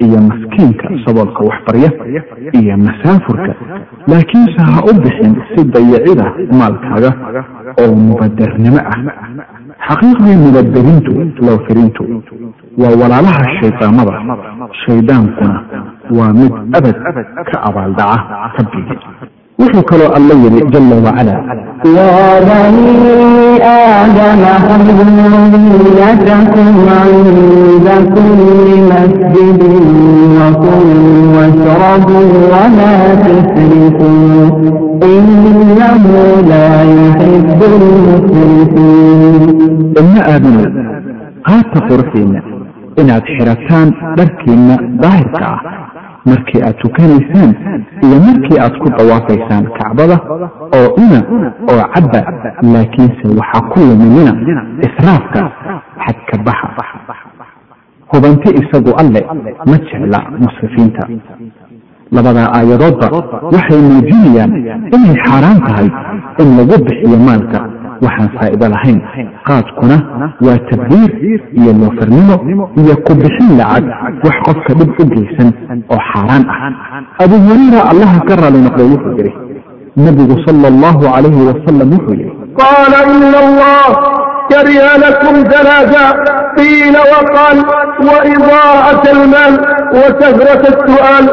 [0.04, 1.90] iyo maskiinka saboolka waxbarya
[2.60, 3.52] iyo masaafurka
[4.10, 6.26] laakiinse ha u bixin si dayicida
[6.60, 7.10] maalkaaga
[7.82, 8.98] oo mubadarnimo ah
[9.88, 11.12] xaqiiqdii mubaderintu
[11.46, 12.02] lowfirintu
[12.82, 14.12] waa walaalaha shaydaamada
[14.84, 15.56] shaydaankuna
[16.18, 16.96] waa mid abad
[17.50, 18.98] ka abaaldaca rabbigii
[19.60, 21.34] wuxuu kaloo alla yidhi jala wacala
[21.84, 23.60] يا بني
[24.00, 26.68] آدم حريتكم
[27.00, 29.60] عند كل مسجد
[30.38, 34.42] وكلوا واشربوا ولا تسرفوا
[35.02, 36.04] إنه
[36.50, 39.42] لا يحب المسرفين
[40.00, 40.66] ilma aadanow
[41.48, 42.40] qaata quruxiinna
[43.00, 45.60] inaad xirataan dharkiinna daahirka ah
[46.25, 47.51] markii aad tukanaysaan
[48.05, 50.17] iyo markii aad ku dawaafaysaan kacbada
[50.77, 51.19] oo cuna
[51.71, 52.19] oo cabba
[52.73, 54.33] laakiinse waxaa ku luminina
[54.87, 55.41] israafka
[56.05, 56.85] xadka baxa.
[58.11, 59.21] Hubanti isagu alle
[59.69, 61.03] ma jecla musrifiinta.
[62.11, 63.07] Labadaa aayadoodba
[63.53, 64.51] waxay muujinayaan
[64.95, 65.87] inay xaaraan tahay
[66.41, 67.59] in lagu bixiyo maalka
[68.04, 68.98] waxaan faa'iido lahayn
[69.48, 69.96] qaadkuna
[70.46, 71.10] waa tabdiir
[71.60, 72.34] iyo loofarnimo
[72.82, 73.84] iyo ku bixin lacag
[74.24, 75.48] wax qofka dhib u geysan
[75.94, 79.32] oo xaaraan ah abu hurayra allaha ka raali noqday wuxuu yidhi
[80.06, 82.32] nabigu sala allahu calayhi wasalam wuxuu yidhi
[82.64, 83.86] قال إن الله
[84.50, 86.04] كره لكم ثلاثة
[86.58, 87.56] قيل وقال
[88.08, 89.52] وإضاءة المال
[89.98, 91.24] وكثرة السؤال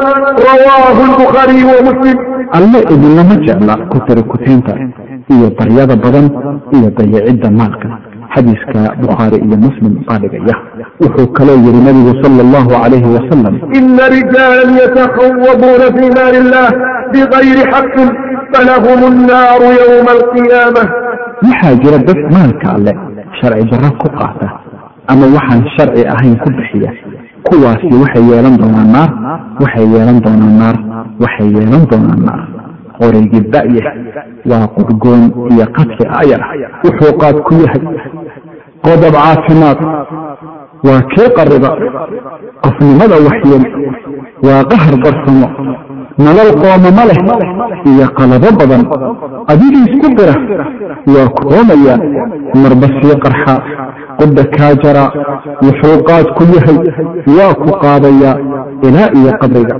[0.50, 2.16] رواه البخاري ومسلم
[2.58, 4.72] alle idinlama jecla ku tirikuteynta
[5.34, 6.26] iyo baryada badan
[6.76, 7.88] iyo dayacidda maalka
[8.34, 10.56] xadiiska bukhaari iyo muslim baa dhigaya
[11.02, 16.68] wuxuu kaloo yidhi nabigu sala allahu calayhi wasalam إن رجالا يتخوضون في مال الله
[17.12, 17.96] بغير حق
[18.52, 20.82] فلهم النار يوم القيامة
[21.48, 22.92] waxaa jira dad maalka alle
[23.38, 24.46] sharci darro ku qaata
[25.12, 26.90] ama waxaan sharci ahayn ku bixiya
[27.46, 29.10] kuwaasi waxay yeelan doonaan naar
[29.62, 30.76] waxay yeelan doonaan naar
[31.22, 32.42] waxay yeelan doonaan naar
[32.99, 33.81] qorigii da'ye
[34.49, 35.21] waa qudgoon
[35.53, 36.41] iyo qadfi ayar.
[36.83, 37.81] Wuxuu qaad ku yahay
[38.85, 39.79] qodob caafimaad.
[40.87, 41.69] Waa kii qariba?
[42.63, 43.63] Qofnimada waxyeel
[44.47, 45.47] waa qahar darsamo
[46.25, 47.19] nolol qoomamo leh
[47.91, 48.83] iyo qalabo badan.
[49.51, 50.35] Adiga isku dira
[51.13, 51.95] waa koomaya
[52.61, 53.55] marba sii qarxa.
[54.19, 55.05] Qudda kaa jara.
[55.65, 56.77] Wuxuu qaad ku yahay.
[57.37, 58.35] Waa ku qaadayaa
[58.87, 59.75] ilaa iyo qabriga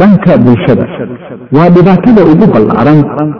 [0.00, 0.84] dhanka bulshada
[1.56, 2.98] waa dhibaatada ugu ballaaran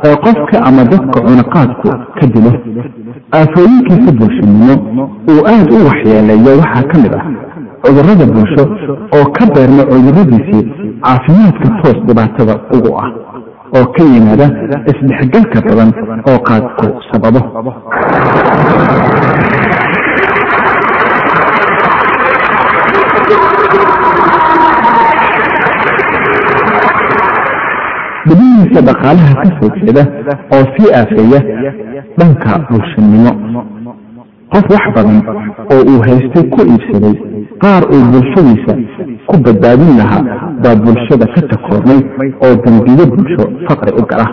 [0.08, 1.88] ee qofka ama dadka cunaqaadku
[2.18, 2.52] ka dilo.
[3.38, 4.74] Aafooyinkiisa bulshanimo
[5.30, 7.24] uu aad u waxyeeleeyo waxaa ka mid ah
[7.84, 8.62] cudurrada bulsho
[9.16, 10.64] oo ka beerma cudurradiisii
[11.04, 13.10] caafimaadka toos dhibaatada ugu ah
[13.78, 14.46] oo ka yimaada
[14.90, 15.90] isdhexgalka badan
[16.30, 17.40] oo qaadku sababo
[28.76, 30.02] dhibihiisa dhaqaalaha ka soo jeeda
[30.54, 31.40] oo sii aafeeya
[32.18, 33.32] dhanka bulshanimo
[34.52, 35.18] qof wax badan
[35.72, 37.14] oo uu haystay ku iibsaday
[37.62, 38.72] qaar uu bulshadiisa
[39.26, 40.22] ku badbaadin lahaa
[40.62, 42.00] baa bulshada ka takoormay
[42.44, 44.26] oo dambiyo bulsho faqri u gala.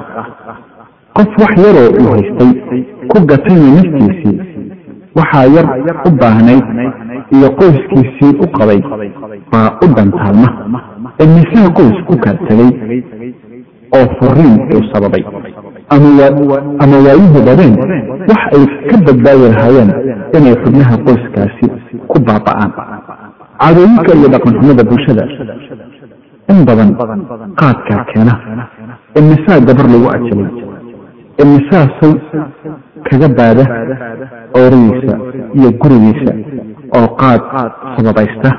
[1.15, 2.51] Qof wax yaroo uu haystay
[3.10, 4.39] ku gatayna naftiisii
[5.15, 5.67] waxaa yar
[6.08, 6.65] u baahnayd
[7.36, 8.79] iyo qoyskiisii u qabay
[9.51, 10.49] baa u dhantaalma
[11.23, 12.71] imisaa qoys ku tegay
[13.97, 15.23] oo furiin uu sababay.
[16.84, 17.73] Ama waayuhu badeen
[18.29, 19.89] wax ay ka badbaadi lahaayeen
[20.38, 21.65] inay xubnaha qoyskaasi
[22.12, 22.71] ku baaba'aan.
[23.63, 25.23] Cadooyinka iyo dhaqanxumada bulshada
[26.51, 26.89] in badan
[27.62, 28.34] qaadkaa keena.
[29.19, 30.49] Imisaa gabar lagu ajalay
[31.43, 32.13] imisaa say
[33.10, 33.63] kaga baada
[34.60, 35.13] ooradiisa
[35.58, 36.32] iyo gurigiisa
[36.97, 37.41] oo qaad
[37.95, 38.49] sababaysta?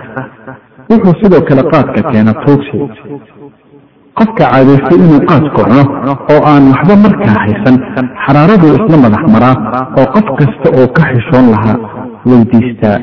[0.91, 2.77] Wuxuu sidoo kale qaadka keena tuugsi
[4.19, 5.83] qofka caadaystay inuu qaadku cuno
[6.35, 7.77] oo aan waxba markaa haysan
[8.25, 9.55] xaraaraduu isla madax maraa
[10.01, 11.77] oo qof kasta oo ka xishoon lahaa
[12.29, 12.97] weydiistaa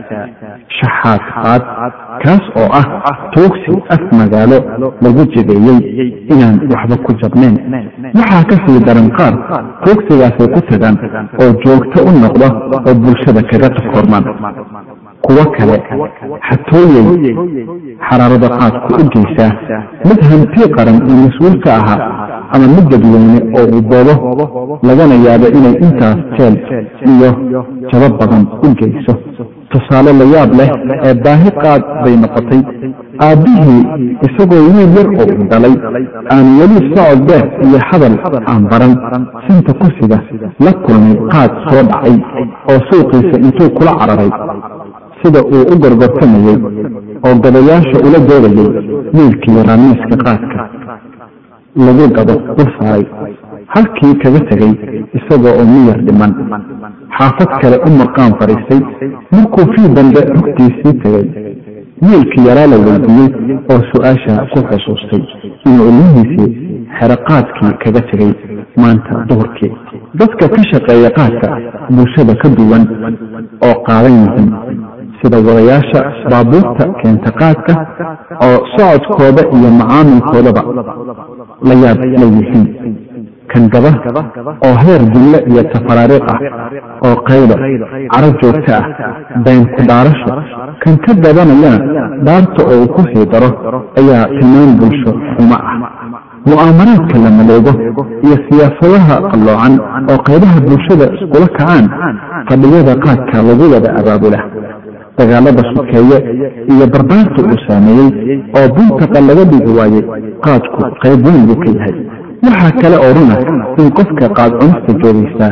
[0.77, 1.63] shaxaad qaad
[2.23, 2.85] kaas oo ah
[3.33, 4.57] tuugsi af magaalo
[5.03, 5.79] lagu jibeeyey
[6.33, 7.55] inaan waxba ku jabnayn.
[8.19, 9.33] Waxaa ka sii daran qaar
[9.83, 10.95] tuugsigaasay ku tagaan
[11.41, 12.47] oo joogto u noqda
[12.87, 14.23] oo bulshada kaga takoormaan
[15.25, 15.75] kuwo kale
[16.47, 17.07] xatooyey
[18.09, 19.51] xaraarada qaadku u geysaa
[20.07, 21.99] mid hanti qaran uu mas'uul ka ahaa
[22.53, 26.55] ama mid dadweyne oo uu lagana yaabo inay intaas jeel
[27.13, 27.29] iyo
[27.91, 29.13] jabo badan u geyso.
[29.71, 30.69] Tusaale la yaab leh
[31.07, 32.61] ee baahi qaad bay noqotay
[33.27, 33.81] aabbihii
[34.27, 35.75] isagoo wiil yar oo u dhalay
[36.33, 38.15] aan weli socod beer iyo hadal
[38.51, 38.93] aan baran.
[39.47, 40.17] Sinta kursiga
[40.65, 42.15] la kulmay qaad soo dhacay
[42.71, 44.29] oo suuqiisa intuu kula cararay
[45.23, 46.57] sida uu u gorgortamayey
[47.27, 48.69] oo gadayaasha ula doodayay
[49.15, 50.69] wiilkii yaraa miiska qaadka
[51.85, 53.05] lagu gado u saaray.
[53.73, 54.73] Halkii kaga tegay
[55.17, 56.31] isagoo oo miyar dhiman.
[57.17, 58.81] Xaafad kale u marqaan fadhiistay
[59.35, 61.25] markuu fii dambe rugtiisii tegay
[62.07, 63.29] wiilkii yaraa la weydiiyey
[63.71, 65.23] oo su'aasha ku xusuustay
[65.69, 66.51] inuu ilmihiisii
[66.99, 68.31] xeroqaadkii kaga tegay
[68.83, 69.71] maanta duhurkii.
[70.19, 71.47] Dadka ka shaqeeya qaadka
[71.95, 72.83] bulshada ka duwan
[73.67, 74.49] oo qaadan yihiin
[75.21, 75.99] sida wadayaasha
[76.31, 77.73] baabuurta keenta qaadka
[78.47, 80.61] oo socodkooda iyo macaamilkoodaba
[81.67, 82.67] la yaab leeyihiin
[83.51, 83.91] kan gaba
[84.67, 86.39] oo heer dille iyo tafaraariiq ah
[87.07, 87.55] oo qaydo
[88.13, 88.85] caro joogto ah
[89.45, 90.33] been ku dhaarasho
[90.83, 91.77] kan ka gabanayana
[92.27, 93.49] dhaarta oo uu ku sii daro
[93.99, 95.77] ayaa tilmaan bulsho xumo ah.
[96.49, 97.71] Mu'aamaraadka la maleego
[98.25, 99.73] iyo siyaasadaha qalloocan
[100.11, 101.85] oo qaybaha bulshada iskula kacaan
[102.49, 104.39] fadhiyada qaadka lagu wada abaabula
[105.17, 106.17] dagaalada sukeeye
[106.73, 108.09] iyo barbaarta uu saameeyey
[108.57, 110.03] oo buntaqa laga dhigi waayey
[110.45, 111.95] qaadku qayb weyn buu ka yahay.
[112.45, 113.35] Waxaa kale oo runa
[113.81, 115.51] in qofka qaad cunista joogaysaa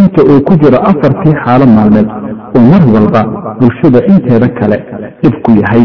[0.00, 2.08] inta uu ku jiro afartii xaalo maalmeed
[2.56, 3.20] uu mar walba
[3.60, 4.76] bulshada inteeda kale
[5.22, 5.84] dhib ku yahay.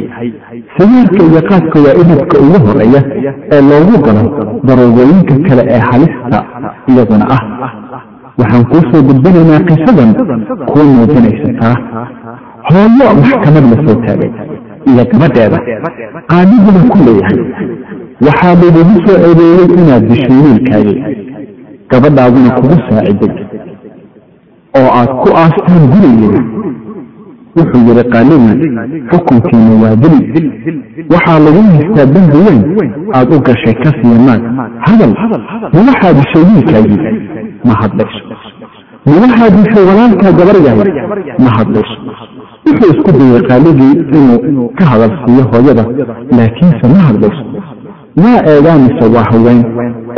[0.77, 3.01] Sigaarka iyo qaadka waa idibka ugu horreeya
[3.53, 4.23] ee loogu galo
[4.67, 6.39] daroogooyinka kale ee halista
[6.91, 7.41] iyaduna ah.
[8.39, 10.09] Waxaan kuu soo gudbinaynaa qisadan
[10.69, 11.75] kuwa muujinaysataa
[12.71, 14.31] hooyo maxkamad la soo taagay
[14.89, 15.57] iyo gabadheeda
[16.31, 17.39] qaadiguna ku leeyahay.
[18.25, 20.99] Waxaa lagugu soo eedeeyey inaad dishay wiilkaagii
[21.91, 23.33] gabadhaaduna kugu saaciday
[24.79, 26.41] oo aad ku aastaan gurigeeda
[27.57, 28.57] wuxuu yihi qaaligii
[29.11, 30.19] xukunkiina waa dili
[31.13, 32.61] waxaa lagu haystaa dembi weyn.
[33.17, 34.41] Aad u gashay ka siiya naag
[34.87, 35.13] hadal
[35.73, 36.99] ma waxaa dishay wiilkaagii.
[37.67, 38.21] Ma hadlayso.
[39.05, 40.89] Ma waxaa dishay walaalkaa gabar yahay.
[41.43, 41.97] Ma hadlayso
[42.65, 43.93] wuxuu isku dayay qaaligii
[44.49, 45.83] inuu ka hadal siiyo hooyada
[46.37, 47.43] laakiinse ma hadlayso.
[48.23, 49.59] Waa eegaanise waa haween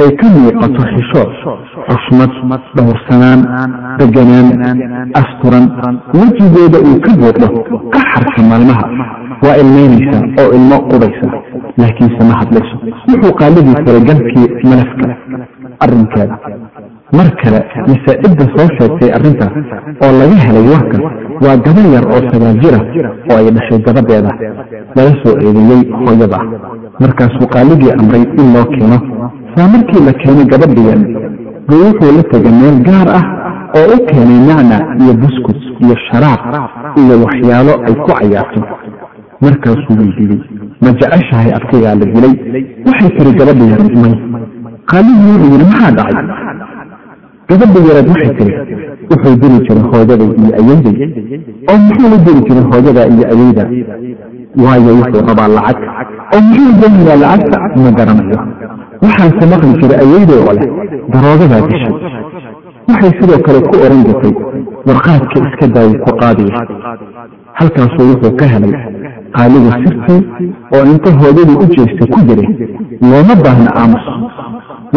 [0.03, 1.23] ay ka muuqato xisho
[1.89, 3.39] xushmad dhowrsanaan
[3.99, 4.47] deganaan
[5.21, 5.65] asturan.
[6.19, 7.47] Wejigeeda uu ka buuqdo
[7.93, 8.85] qaxarka maalmaha
[9.45, 11.27] waa ilmaynaysaa oo ilmo qubaysa
[11.81, 12.75] laakiinse ma hadlayso.
[13.09, 15.05] Wuxuu qaaligii faray galkii malafka
[15.83, 16.35] arrinkeeda
[17.17, 19.53] mar kale mise cidda soo sheegtay arrintaas
[20.03, 20.97] oo laga helay warka
[21.45, 22.79] waa gabar yar oo sagaal jira
[23.31, 24.31] oo ay dhashay gabadheeda.
[24.95, 26.39] Laga soo eedeeyey hooyada.
[27.01, 28.97] Markaasuu qaaligii amray in loo keeno.
[29.55, 31.01] Saa markii la keenay gabadhiyan
[31.67, 33.25] buu wuxuu la tegay meel gaar ah
[33.79, 36.41] oo u keenay nacnac iyo buskut iyo sharaab
[37.01, 38.61] iyo waxyaalo ay ku cayaarto
[39.43, 40.39] markaasuu weydiiyey
[40.81, 42.33] ma jeceshahay abtigaa la dilay
[42.87, 44.15] waxay tiri gabadha yar may.
[44.91, 46.25] Qaaligii wuxuu yidhi maxaa dhacay
[47.51, 48.53] gabadha yareed waxay tiri
[49.11, 50.95] wuxuu dili jiray hooyaday iyo ayeyday
[51.71, 53.63] oo muxuu la dili jiray hooyada iyo ayeyda
[54.63, 55.79] waayo wuxuu rabaa lacag
[56.35, 57.57] oo muxuu doonayaa lacagta?
[57.83, 58.37] Ma garanayo
[59.03, 60.69] waxaanse maqli jiray ayeyday oo leh
[61.13, 61.93] daroogadaa dishay.
[62.89, 64.33] Waxay sidoo kale ku oran jirtay
[64.87, 66.61] warqaadka iska daayi ku qaadiya
[67.59, 68.73] halkaasuu wuxuu ka helay
[69.35, 70.21] qaaligu sirtii
[70.75, 72.43] oo inta hooyadii u jeestay ku jira
[73.09, 74.05] looma baahna aamus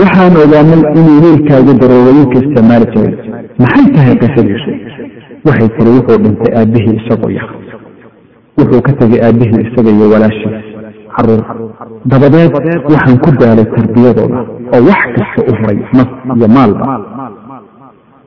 [0.00, 3.14] waxaan ogaanay inuu wiilkaaga daroogooyinka isticmaali jiray
[3.62, 4.70] maxay tahay qisadiisu
[5.48, 7.48] waxay tiri wuxuu dhintay aabbihii isagoo yar.
[8.58, 10.56] Wuxuu ka tegay aabbihii isaga iyo walaashiis
[11.16, 11.42] carruur
[12.10, 12.50] dabadeed
[12.92, 14.38] waxaan ku daalay tarbiyadooda
[14.74, 16.84] oo wax kasta u huray naf iyo maalba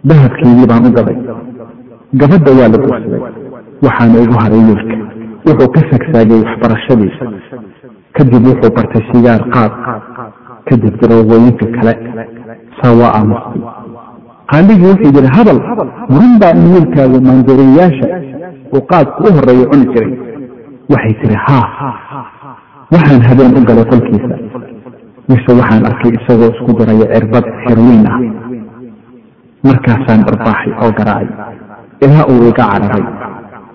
[0.10, 1.18] dahabkeygii baan u gaday
[2.20, 3.22] gabadha waa la guursaday
[3.86, 4.96] waxaana igu haray wiilka.
[5.48, 7.26] Wuxuu ka sagsaagay waxbarashadiisa.
[8.16, 9.74] Kadib wuxuu bartay sigaar qaad
[10.70, 11.94] kadib daroogooyinka kale.
[12.80, 13.62] Saa waa aamustay
[14.52, 15.60] qaaligii wuxuu yidhi hadal
[16.14, 18.08] muran baa in wiilkaagu maandooriyayaasha
[18.76, 20.14] uu qaadku u horeeyo cuni jiray.
[20.92, 21.66] Waxay tiri haa
[22.94, 24.36] waxaan habeen u galay qolkiisa.
[25.30, 28.20] Mise waxaan arkay isagoo isku daraya cirbad xirwiin ah.
[29.68, 31.30] Markaasaan dharbaaxay oo garaacay.
[32.06, 33.04] Ilaa uu iga cararay.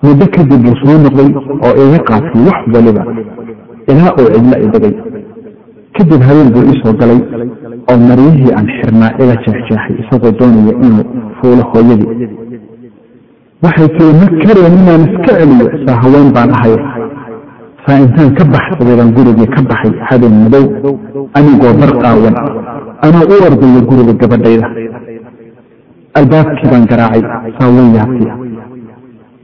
[0.03, 1.29] Muddo kadib buu soo noqday
[1.65, 3.03] oo iga qaatay wax waliba.
[3.91, 4.93] Ilaa uu cidlo idagay
[5.97, 7.19] kadib habeen buu iisoo galay
[7.91, 11.05] oo maryihii aan xirnaa iga jeexjeexay isagoo doonaya inuu
[11.39, 12.29] fuulo hooyadii.
[13.63, 16.75] Waxay tiri ma kareen inaan iska celiyo saa haween baan ahay.
[17.85, 20.65] Saa intaan ka baxsaday baan gurigii ka baxay habeen madow
[21.37, 22.35] anigoo bar qaawan
[23.05, 24.67] anoo u ordayo guriga gabadhayda.
[26.19, 27.23] Albaabkii baan garaacay
[27.59, 28.31] saa way yaabtay.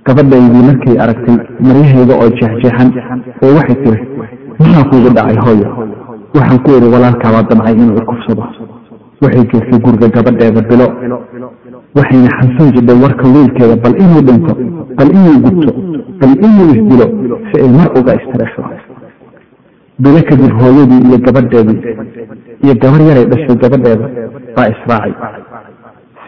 [0.06, 1.38] Gabadhaydii markay aragtay
[1.68, 2.90] maryahayda oo jeexjeexan
[3.44, 4.00] oo waxay tiri
[4.60, 5.68] maxaa kuugu dhacay hooyo
[6.38, 8.44] waxaan ku idhi walaalkaabaa damcay inuu ikufsado
[9.24, 10.88] waxay joogtay guriga gabadheeda bilo.
[11.98, 14.54] Waxayna xansan jidhay warka wiilkeeda bal inuu dhinto
[14.98, 15.72] bal inuu gubto
[16.22, 17.06] bal inuu isdilo
[17.50, 18.64] si ay mar uga istareexdo.
[20.04, 21.80] Bilo kadib hooyadii iyo gabadheedii
[22.64, 24.06] iyo gabar yaray dhashay gabadheeda
[24.56, 25.14] baa israacay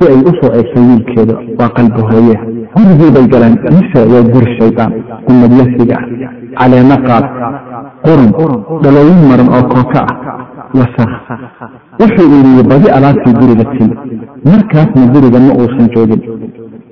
[0.01, 2.35] si ay u soo eegto wiilkeeda waa qalbi hooye
[2.75, 4.91] gurigii bay galeen mise waa guri shaydaan
[5.27, 6.05] gumadyasiga ah.
[6.59, 7.25] Caleemo qaad
[8.05, 8.29] qurun
[8.83, 10.15] dhalooyin maran oo kooka ah
[10.79, 11.13] wasakh.
[11.99, 13.89] Wuxuu iiriye badi alaabtii guriga til
[14.51, 16.21] markaasna guriga ma uusan joogin.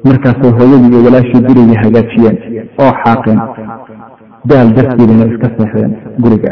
[0.08, 2.38] Markaasay hooyadii iyo walaashii gurigii hagaajiyeen
[2.84, 3.40] oo xaaqeen.
[4.50, 5.94] Daal dartiidana iska seexdeen
[6.24, 6.52] guriga.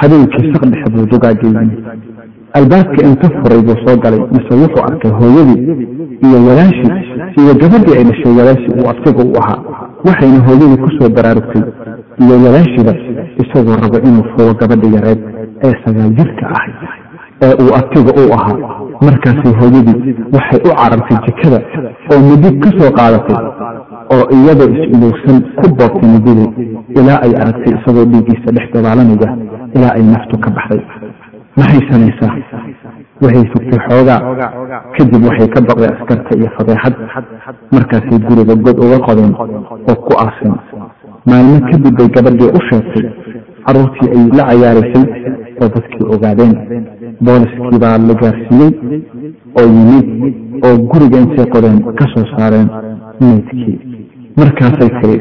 [0.00, 1.48] Habeenkii saq dhexe buu dugaagga
[2.54, 5.62] yimi albaabka inta furay buu soo galay mise wuxuu arkay hooyadii
[6.26, 6.92] iyo walaashii
[7.42, 9.58] iyo gabadhii ay dhashay walaashii uu abtiga u ahaa
[10.06, 11.62] waxayna hooyadii ku soo baraarugtay
[12.22, 12.92] iyo walaashiba
[13.42, 15.20] isagoo rabo inuu fugo gabadhi yareed
[15.66, 16.72] ee sagaal jirka ahay
[17.42, 18.58] ee uu abtiga u ahaa.
[19.06, 21.60] Markaasay hooyadii waxay u carartay jikada
[22.12, 23.36] oo midib ka soo qaadatay
[24.14, 26.50] oo iyadoo is-ilowsan ku boobtay mididii
[26.98, 29.30] ilaa ay aragtay isagoo dhiiggiisa dhex dabaalanaya
[29.76, 30.82] ilaa ay naftu ka baxday
[31.58, 32.32] maxay samaysaa
[33.22, 34.20] waxay sugtay xoogaa.
[34.96, 36.94] Kadib waxay ka baqday askarta iyo fadeexad
[37.74, 39.32] markaasay guriga god uga qodeen
[39.90, 40.54] oo ku aaseen.
[41.28, 43.06] Maalmo kadib bay gabadhii u sheegtay
[43.66, 45.04] carruurtii ay la cayaaraysay
[45.62, 46.52] oo dadkii ogaadeen.
[47.26, 48.72] Booliskii baa la gaarsiiyey
[49.60, 50.34] oo yimid
[50.66, 52.68] oo guriga intay qodeen ka soo saareen
[53.20, 53.76] maydkii
[54.38, 55.16] markaasay tiri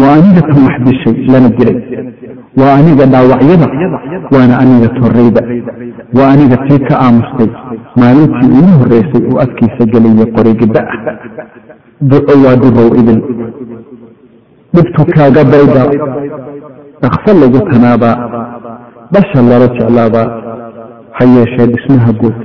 [0.00, 1.78] waa aniga tan wax dishay lana dilay
[2.58, 3.66] waa aniga dhaawacyada
[4.34, 5.42] waana aniga torreyda
[6.18, 7.50] waa aniga tii ka aamustay.
[8.00, 10.96] Maalintii ugu horreysay uu afkiisa geliyay qorigidda ah
[12.10, 13.20] duco waa durow idin
[14.74, 15.82] dhibtu kaaga bayda.
[17.02, 18.16] Dhakso lagu tanaabaa
[19.12, 20.28] basha lala jeclaabaa
[21.16, 22.36] ha yeeshee dhismaha guud.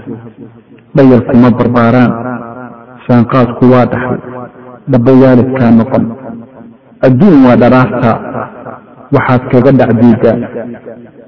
[0.96, 2.12] Dhayalkuma barbaaraan.
[3.08, 4.20] Saanqaadku waa dhaxay
[4.92, 6.04] dhaba waalidkaa noqon.
[7.08, 8.12] Adduun waa dharaarta
[9.14, 10.38] waxaad kaga dhacdiigaa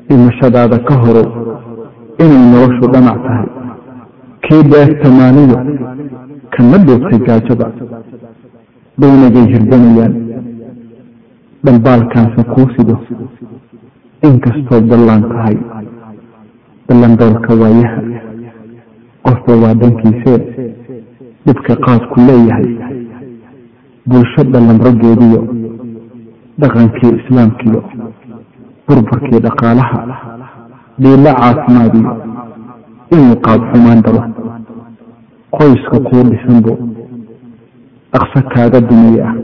[0.09, 1.27] dhimashadaada ka horow
[2.23, 3.47] inay noloshu dhanac tahay.
[4.43, 4.63] Kii
[5.17, 5.57] maaliyo
[6.53, 7.67] kana dhuubtay gaajada?
[8.99, 10.13] Daynagay hirdanayaan
[11.63, 12.95] dhalbaalkaanse kuu sido.
[14.27, 15.57] Inkastoo ballaan tahay.
[16.87, 18.01] Ballandoolka waayaha.
[19.25, 20.39] Qofba waa dhankiisee
[21.45, 22.69] dhibka qaadku leeyahay.
[24.09, 25.41] Bulsho dhallan raggeediyo
[26.61, 27.81] dhaqankii islaamkiyo
[28.87, 29.99] burburkii dhaqaalaha
[31.03, 32.13] dhiilo caafimaadiyo
[33.15, 34.21] inuu qaad xumaan dhalo
[35.57, 36.73] qoyska kuu dhisanbu
[38.13, 39.35] dhaqso kaaga dumiye ah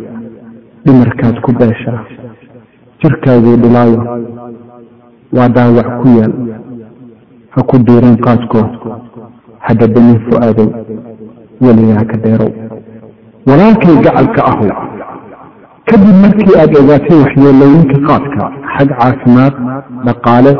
[0.86, 2.02] dhimarkaad ku beeshaa
[3.04, 4.02] jirkaagii dhilaayo
[5.38, 6.34] waa dhaawac ku yaal
[7.54, 8.72] ha ku diiran qaadkood
[9.68, 10.70] hadhadhamin fu-aadow
[11.66, 12.52] weligaa ka dheerow
[13.48, 14.70] walaalkay gacalka ahow
[15.90, 18.44] kadib markii aad ogaatay waxyeelooyinka qaadka
[18.76, 19.54] xag caafimaad
[20.08, 20.52] dhaqaale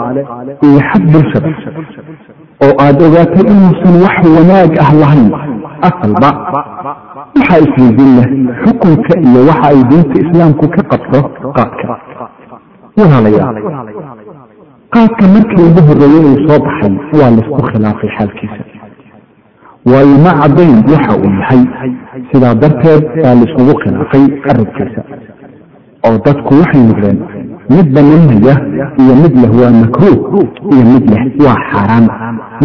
[0.68, 1.50] iyo xag bulshada
[2.66, 5.30] oo aad ogaatay inuusan wax wanaag ah lahayn
[5.90, 6.30] asalba
[7.36, 8.30] waxaa isweydiin leh
[8.64, 11.20] xukunka iyo waxa ay diinta islaamku ka qabto
[11.58, 11.94] qaadka.
[12.98, 13.58] Walaalayaal
[14.96, 18.64] qaadka markii ugu horreeyey uu soo baxay waa la isku khilaafay xaalkiisa
[19.92, 21.62] waayo ma caddayn waxa uu yahay
[22.32, 25.02] sidaa darteed baa laisugu khilaafay arrinkiisa
[26.08, 27.18] oo dadku waxay noqdeen
[27.76, 28.56] mid bananaya
[29.02, 32.06] iyo mid leh waa makruuh iyo mid leh waa xaaraan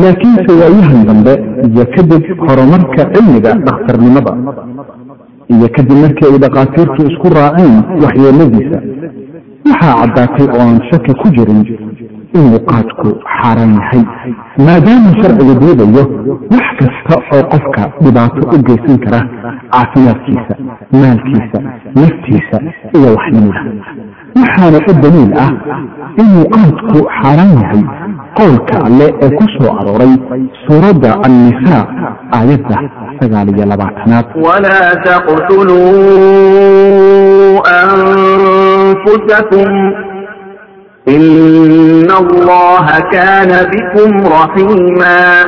[0.02, 1.32] laakiinse waayahan dambe
[1.70, 4.32] iyo kadib horumarka cilmiga dhakhtarnimada
[5.54, 8.78] iyo kadib markii ay dhakhaatiirtu isku raaceen waxyeeladiisa
[9.70, 11.60] waxaa caddaatay oo aan shaki ku jirin
[12.36, 14.02] in muuqaadku xaaraan yahay
[14.66, 16.02] maadaama sharciga diidayo
[16.54, 19.20] wax kasta oo qofka dhibaato u geysan kara
[19.72, 20.54] caafimaadkiisa
[21.00, 21.58] maalkiisa
[22.00, 22.56] naftiisa
[22.96, 23.60] iyo waxnimada.
[24.40, 25.50] Waxaana u daliil ah
[26.20, 27.82] in muuqaadku xaaraan yahay
[28.38, 30.12] qowlka alle ee ku soo arooray
[30.66, 31.84] suuradda annisaa
[32.38, 32.76] aayadda
[33.20, 34.26] sagaal iyo labaatanaad.
[34.46, 34.90] Walaa
[36.28, 39.70] taqtuluu anfusakum
[41.08, 45.44] إن الله كان بكم رحيما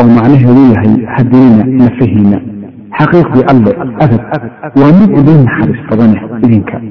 [0.00, 2.40] ومعنى هوية حدينا نفهينا
[2.92, 4.20] حقيقة الله أبد
[4.76, 6.82] ومن إذن حرس فضنه إذنك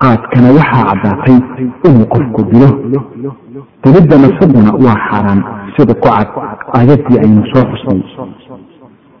[0.00, 1.40] قاد كان وحا عباقي
[1.86, 2.72] إن قفك بله
[3.82, 5.42] تبدأ نصبنا وحرام
[5.78, 6.26] صدق عد
[6.76, 8.02] آياتي أي نصوح صني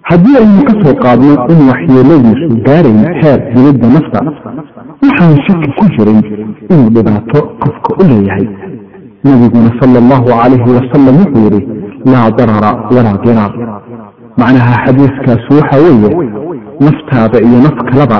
[0.06, 4.32] هدي أن نكسر قادنا إن وحي ليس دارين حير تبدأ نصبنا
[5.02, 6.20] waxaan shaki ku jirin
[6.72, 8.46] inuu dhibaato qofka u leeyahay.
[9.24, 11.60] Nabiguna sala allahu calayhi wasalam wuxuu yidhi
[12.12, 13.52] laa darara walaa diraar
[14.40, 16.10] macnaha xadiiskaas waxa weeye
[16.86, 18.18] naftaada iyo naf kaleba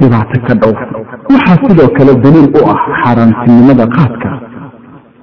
[0.00, 0.72] dhibaato ka dhow.
[1.32, 4.30] Waxaa sidoo kale daliil u ah xaaraantinimada qaadka.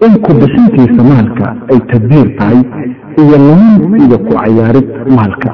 [0.05, 2.59] In ku bixintiisa maalka ay tadbiir tahay
[3.23, 4.87] iyo lumin iyo ku cayaarid
[5.17, 5.51] maalka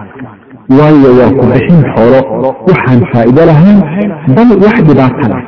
[0.79, 2.21] waayo waa ku bixin xoolo
[2.69, 3.79] waxaan faa'iido lahayn
[4.37, 5.43] bal wax dhibaata leh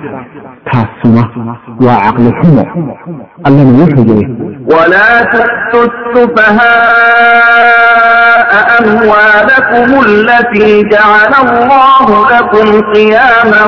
[0.70, 1.22] taasuna
[1.86, 2.62] waa caqli xumo
[3.46, 4.26] allana wuxuu yidhi
[4.76, 5.84] ولا تؤتوا
[7.16, 8.50] السفهاء
[8.80, 13.62] أموالكم التي جعل الله لكم قياما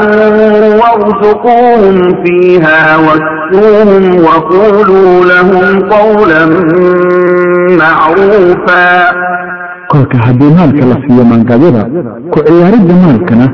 [0.80, 6.44] وارزقوهم فيها واكسوهم وقولوا لهم قولا
[7.82, 8.88] معروفا
[9.91, 11.81] kolka haddii maalka la siiyo maangadyada
[12.33, 13.45] ku ciyaaridda maalkana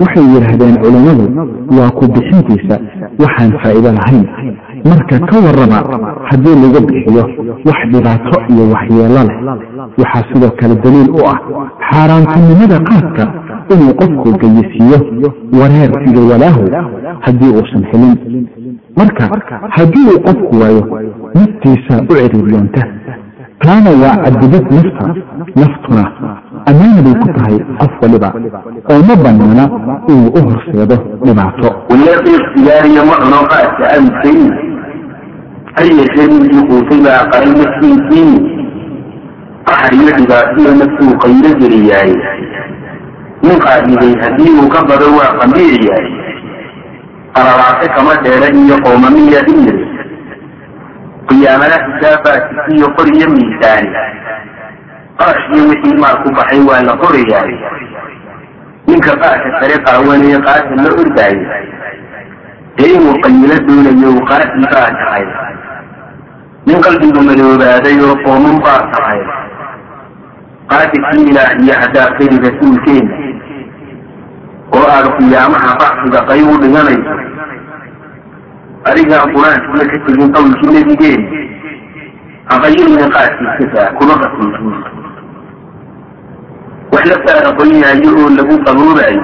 [0.00, 1.24] waxay yidhaahdeen culammadu
[1.78, 2.76] waa ku bixintiisa
[3.22, 4.24] waxaan faa'iido lahayn.
[4.90, 5.78] Marka ka warrama
[6.30, 7.22] haddii lagu bixiyo
[7.68, 9.36] wax dhibaato iyo waxyeelo leh
[10.00, 11.38] waxaa sidoo kale daliil u ah
[11.90, 13.24] xaaraantinimada qaadka
[13.72, 14.98] inuu qofku gayisiiyo
[15.60, 16.64] wareer iyo walaahu
[17.26, 18.46] haddii uusan helin.
[18.96, 19.24] Marka
[19.76, 20.82] haddii uu qofku waayo
[21.34, 22.82] naftiisa u ciriiryoonta
[23.62, 25.04] taana waa cadidad nafta
[25.56, 26.04] naftuna.
[26.66, 28.28] Ammaana bay ku tahay qof waliba.
[28.90, 29.64] Oo ma banaana
[30.08, 31.70] inuu u horseedo dhibaato.
[35.80, 38.30] أي شيء يقوتب أقل مسكين
[39.68, 42.12] أحري عباسية نفسه قيل جرياي
[43.44, 46.06] من قائدي هديه كبر وقميرياي
[47.36, 49.28] أرى رأسك ما تيرني قوم من
[51.28, 53.90] qiyaamada xisaabaadkiisa iyo qor iyo miisaani
[55.18, 57.46] qarash iyo wixii maalku baxay waa la qorayaa
[58.88, 61.44] ninka qaarka sare qaawanaya qaarka la ordaayo
[62.78, 65.24] dee inuu qayilo doonayo uu qaarkii baa tahay
[66.66, 69.20] nin qalbigu madoobaaday oo qooman baa tahay
[70.70, 73.14] qaadikii ilaah iyo hadaabkay rasuulkeena
[74.76, 77.14] oo aada qiyaamaha baxsiga qayb u dhiganayso
[78.90, 81.22] adigaan qur'aankuna ka tegin qowlkii nebigeen
[82.54, 84.66] aqayilina qaadkiisasaa kuma qasuusin
[86.92, 89.22] wax laftaada qoyaayo oo lagu qaboobayo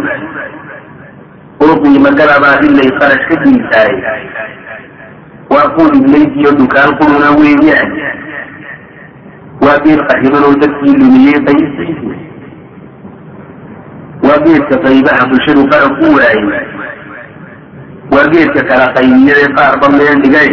[1.65, 3.95] oo qiimo galabaa ilay qarash ka diisaay
[5.53, 7.91] waa quud iblaydiyo dukaan quruna weeyaan
[9.65, 12.15] waa geed qaxiban oo dadkii lumiyey qaysiisa
[14.27, 16.47] waa geedka qaybaha bulshadu qara ku waayey
[18.13, 20.51] waa geedka kala qaybiyadee qaarba meel dhigay.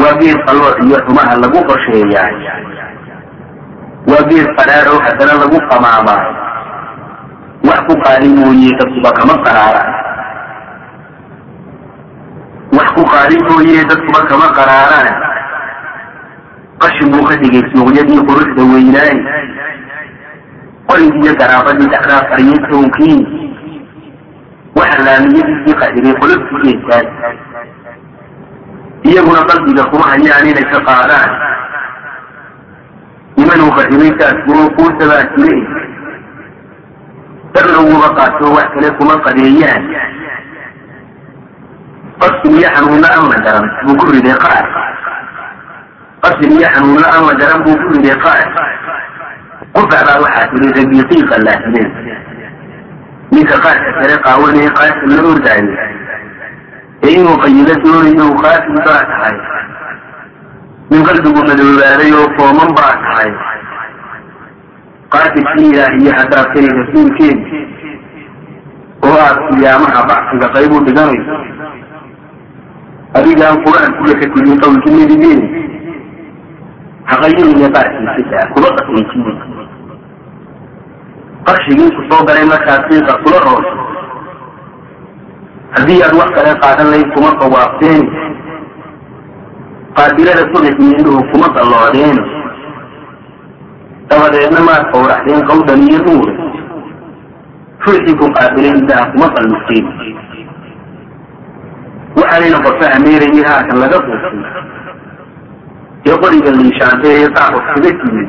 [0.00, 2.30] Waa geed qalooc iyo xumaha lagu qosheeyaa
[4.10, 6.24] waa geed qaraar oo haddana lagu qamaamaa
[7.68, 9.90] wax ku qaali mooye dadkuba kama qaraaraan
[12.76, 15.08] wax ku qaali mooye dadkuba kama qaraaraan
[16.82, 19.16] qashin buu ka dhigay suuqyadii quruxda weynaay.
[20.88, 23.18] Qorigiiyo garaafadii dhexdaa qariyay toonkii
[24.78, 27.08] waxa laamiyadiisii qahiray qolofkii geedkaas
[29.10, 31.30] iyaguna qalbiga kuma hayaan inay ka qaadaan
[33.36, 35.58] nimanuu qahimaykaas oo kuusabaa jire
[37.54, 39.84] darna uguba qaato wax kale kuma qadeeyaan
[42.20, 44.64] qasin iyo xanuunna aan la garan buu ku riday qaar
[46.24, 48.44] qasin iyo xanuunna aan la garan buu ku riday qaar
[49.76, 51.90] qufacbaa waxaa tiri rabiiqiiqa laahideen
[53.32, 55.74] ninka qaarka kale qaawanaya qaarka la ordaayo
[57.06, 59.36] ee inuu qayilo doonayo qaasin baa tahay
[60.90, 63.30] min qalbigu madoobaaday oo fooman baa tahay
[65.14, 67.38] qaadikii ilaah iyo haddaad keli rasuulkeed
[69.08, 71.36] oo aad qiyaamaha bacsiga qayb u dhiganayso
[73.18, 75.42] adigaan qur'aankula ka tegin qowlkii nebigeen
[77.10, 79.38] haqayiniyo qaarkiisisaa kuba qasaysiin
[81.46, 83.68] qarshigii ku soo galay markaas siiqa kula roos
[85.76, 88.02] haddii aad wax kale qaadan layd kuma qawaafteen
[89.98, 92.18] qaabilada subaxii indhuhu kuma qalloocdeen
[94.10, 96.28] dabadeedna maad fawraxdeen qawdan iyo nuur.
[97.86, 99.86] Ruuxii ku qaabilay intaa kuma qallusteen
[102.18, 104.36] waxaanayna qofa ameerayay haatan laga quusay
[106.08, 108.28] ee qoriga liishaantay ee kaga timid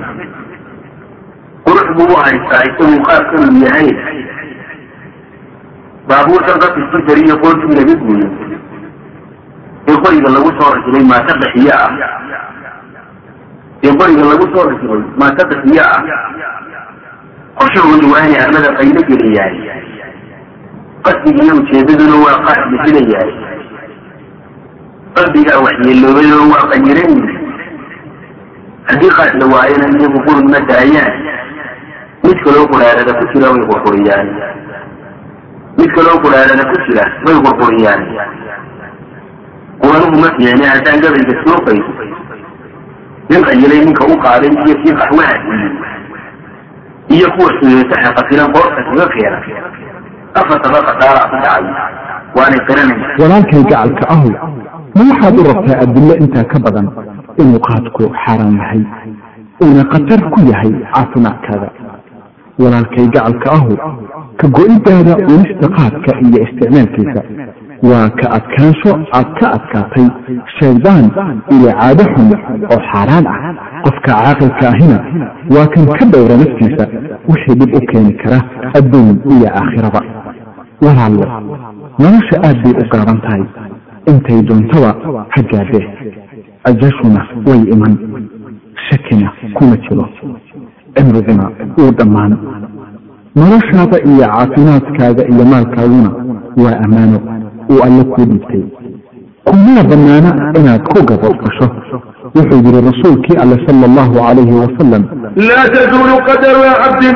[1.68, 3.90] qurux buu u haystaa isagu qaabkanuu yahay.
[6.08, 8.28] Baabuurkan qasisku dariyo qoortii laga guuyo
[9.90, 11.92] ee qoriga lagu soo rajiray maata daxiyo ah.
[13.84, 16.02] Ee qoriga lagu soo rajiray maata daxiyo ah.
[17.60, 19.56] Qoshoodu waa inay armada qaylo geliyaay.
[21.06, 23.32] Qasdigiiyo ujeedaduna waa qaad bixinayaay.
[25.16, 27.14] Qalbigaa waxyeeloobay oo waa qayiran
[28.90, 31.16] haddii qaad la waayana iyagu qurun ma daayaan
[32.28, 34.28] mid kaloo quraarada ku jira way qurquriyaan.
[35.80, 38.02] Mid kaloo quraarada ku jira way qurquriyaan.
[39.82, 40.30] Quranuhu ma
[40.74, 41.92] haddaan gabayga soo qayso
[43.30, 45.72] nin qayilay ninka u qaaday iyo kii qaxwaha siiyey
[47.16, 49.40] iyo kuwa suyeetaha qasiran qoorta kaga keena.
[50.40, 51.66] Afar tabaqa daara ku dhacay
[52.38, 54.32] waanay qiranaysa walaalkay gacalka ahow
[54.98, 56.88] ma waxaad u rabtaa adillo intaa ka badan
[57.42, 58.84] inuu qaadku xaaraan yahay?
[59.64, 61.68] Uuna khatar ku yahay caafimaadkaada
[62.62, 63.76] walaalkay gacalka ahow
[64.40, 67.22] ka go-idaada cunista qaadka iyo isticmaalkiisa.
[67.90, 70.08] Waa ka adkaansho aad ka adkaatay
[70.60, 71.06] shaydaan
[71.56, 72.28] iyo caado xun
[72.74, 73.40] oo xaaraan ah.
[73.86, 74.98] Qofka caaqilka ahina
[75.56, 76.84] waa kan ka dhowra naftiisa
[77.30, 78.40] wixii dhib u keeni kara
[78.80, 80.02] adduun iyo aakhiraba.
[80.86, 81.26] Walaallo
[82.00, 83.44] nolosha aad bay u gaaban tahay.
[84.10, 84.92] Intay doontaba
[85.34, 85.86] ha gaadhee
[86.70, 87.94] ajashuna way iman.
[88.90, 90.06] Shakina kuma jiro
[91.02, 91.46] imricina
[91.80, 92.38] uu dhammaano
[93.36, 96.10] noloshaada iyo caafimaadkaaga iyo maalkaaguna
[96.64, 97.18] waa ammaano
[97.72, 98.64] uu alle kuu dhiibtay
[99.48, 100.30] kumana bannaana
[100.60, 101.68] inaad ku gabadbasho
[102.36, 105.04] wuxuu yihi rasuulkii alle sala allahu calayhi wasalam
[105.50, 107.16] laa tazuulu qadama cabdin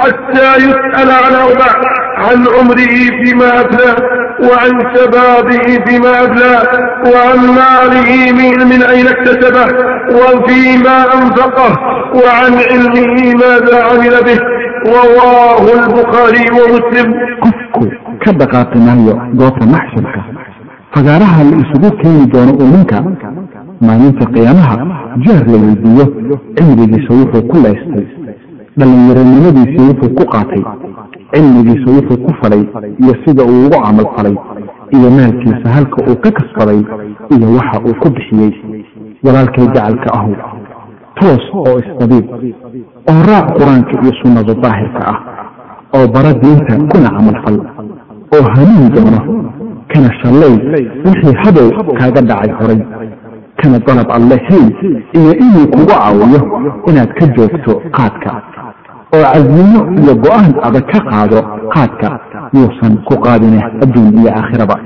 [0.00, 1.76] xataa yus'ala can arbac
[2.22, 3.94] can cumrihi fima afnaa
[4.47, 6.63] وعن شبابه فيما أبلاه
[7.13, 9.65] وعن ماله من, من أين اكتسبه
[10.19, 11.71] وفيما أنفقه
[12.23, 14.39] وعن علمه ماذا عمل به
[14.97, 17.07] رواه البخاري ومسلم
[17.43, 17.83] qofku
[18.23, 20.21] ka dhaqaaqi maayo goobta maxsharka
[20.93, 22.97] fagaaraha la isugu keeni doono uu ninka
[23.87, 24.75] maalinta qiyaamaha
[25.25, 26.05] jeer la weydiiyo
[26.57, 28.05] cimrigiisa wuxuu ku laystay
[28.79, 30.61] dhallinyaronimadiisii wuxuu ku qaatay
[31.32, 32.62] cilmigiisa wuxuu ku falay
[33.02, 34.36] iyo sida uu ugu camal falay
[34.96, 36.80] iyo maalkiisa halka uu ka kasbaday
[37.36, 38.52] iyo waxa uu ku bixiyey.
[39.24, 40.32] Walaalkay gacalka ahu
[41.20, 42.26] toos oo isdabiib
[43.10, 45.18] oo raac qur'aanka iyo sunnada daahirka ah
[45.96, 47.56] oo bara diinta kuna camalfal
[48.36, 49.20] oo hanuun doono
[49.92, 50.54] kana shallay
[51.04, 51.68] wixii hadow
[51.98, 52.80] kaaga dhacay horay
[53.60, 54.64] kana dalab alle hey
[55.18, 56.40] iyo inuu kugu caawiyo
[56.88, 58.30] inaad ka joogto qaadka
[59.14, 61.38] oo casnimo iyo go'aan adag ka qaado
[61.74, 62.08] qaadka
[62.56, 64.76] yuusan ku qaadine adduun iyo aakhiraba.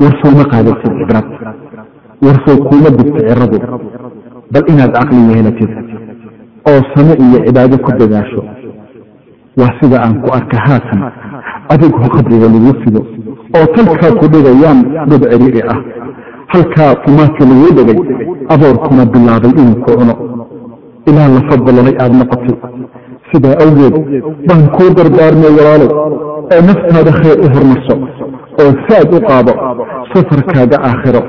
[0.00, 1.26] Warsow ma qaadatid cibrad
[2.24, 3.58] warsow kuuma digto ciradu.
[4.52, 5.70] Bal inaad caqli yeelatid
[6.70, 8.40] oo same iyo cibaado ku dadaasho.
[9.58, 11.00] Waa sida aan ku arka haatan
[11.72, 13.00] adigoo qabriga lagu fido
[13.56, 14.78] oo talkaa ku dhigayaan
[15.10, 15.78] dad ciriiri ah.
[16.52, 17.98] Halkaa tumaadka laguu dhigay
[18.52, 20.14] aboorkuna bilaabay inuu ku cuno.
[21.08, 22.56] Ilaa la fadbalolay aada noqotay
[23.32, 23.94] sidaa awgeed
[24.48, 25.90] baan kuu dardaarmay walaalow
[26.54, 27.94] ee naftaada khayr u hormarso
[28.62, 29.52] oo saad u qaado
[30.12, 31.22] safarkaaga aakhiro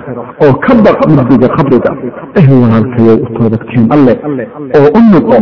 [0.45, 1.91] oo ka baq mugdiga qabriga
[2.39, 4.13] eh walaalkayow u toobadkeen alle
[4.79, 5.37] oo u noqo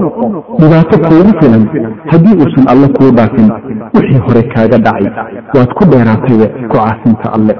[0.59, 1.65] dhibaato kuugu filan
[2.11, 3.49] haddii uusan alle kuu dhaafin
[3.95, 5.11] wixii hore kaaga dhacay.
[5.55, 7.53] Waad ku dheeraataye ku caasinta alle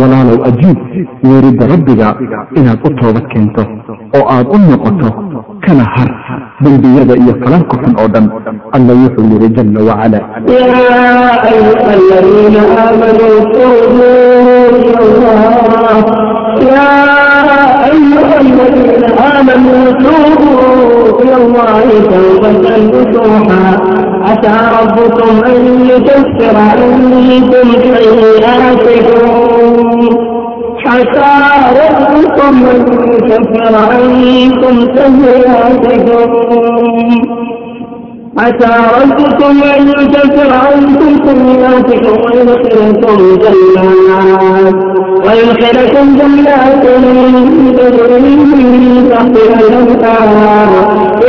[0.00, 0.78] walaalow ajiib
[1.28, 2.08] weeridda rabbiga
[2.58, 3.62] inaad u toobad keento
[4.18, 5.08] oo aad u noqoto
[5.64, 6.10] kana har
[6.64, 8.26] dembiyada iyo falalka xun oo dhan.
[8.76, 10.20] Alla wuxuu yihi jala wacala
[19.34, 21.84] آمنوا توبوا إلى الله
[24.24, 29.24] عسى ربكم أن يكفر عنكم سيئاتكم
[30.86, 31.32] عسى
[31.80, 32.80] ربكم أن
[33.30, 36.30] يكفر عنكم سيئاتكم
[38.38, 38.66] حتى
[39.02, 44.74] ربكم أن يكفر عنكم سيئاتكم ويدخلكم جنات
[45.26, 46.84] ويدخلكم جنات
[47.78, 50.68] تجري من تحتها الأنهار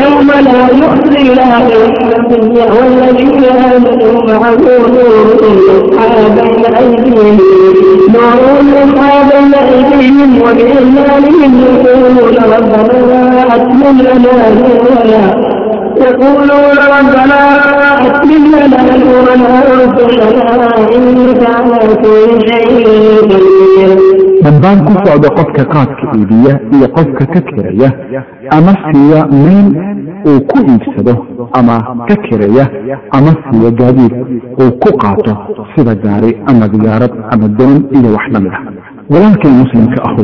[0.02, 7.38] يوم لا يخزي الله النبي والذين آمنوا معه نورهم أصحاب الأيديهم
[8.14, 15.55] نورهم أصحاب الأيديهم وبإيمانهم يقولون ربنا أتمم لنا نورنا
[15.98, 17.40] يقولون ربنا
[18.08, 22.86] أسلم لنا نورنا وانصرنا إنك على كل شيء
[23.30, 24.16] قدير
[24.46, 27.90] dambaan ku socdo qofka qaadka iibiya iyo qofka ka kiraya
[28.58, 29.68] ama siiya meel
[30.30, 31.14] uu ku iibsado
[31.60, 31.76] ama
[32.08, 32.66] ka kiraya
[33.18, 34.14] ama siiya gaadiid
[34.62, 35.34] uu ku qaato
[35.74, 38.62] sida gaari ama diyaarad ama doon iyo wax la mid ah.
[39.12, 40.24] Walaalkay muslimka ahu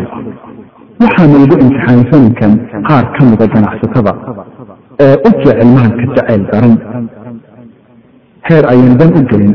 [1.01, 2.51] waxaana igu imtixaansankan
[2.88, 4.13] qaar ka mida ganacsatada
[5.04, 6.74] ee u jecel maalka jacayl daran
[8.47, 9.54] heer ayaan dan u gelin.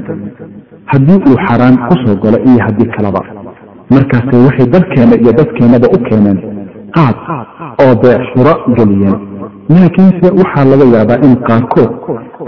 [0.93, 3.21] Haddii uu xaraan ku soo galo iyo haddii kaleba
[3.95, 6.39] markaase waxay dalkeena iyo dadkeenaba u keeneen
[6.97, 7.17] qaad
[7.85, 9.17] oo beecshuro geliyeen.
[9.75, 11.91] Laakiinse waxaa laga yaabaa in qaarkood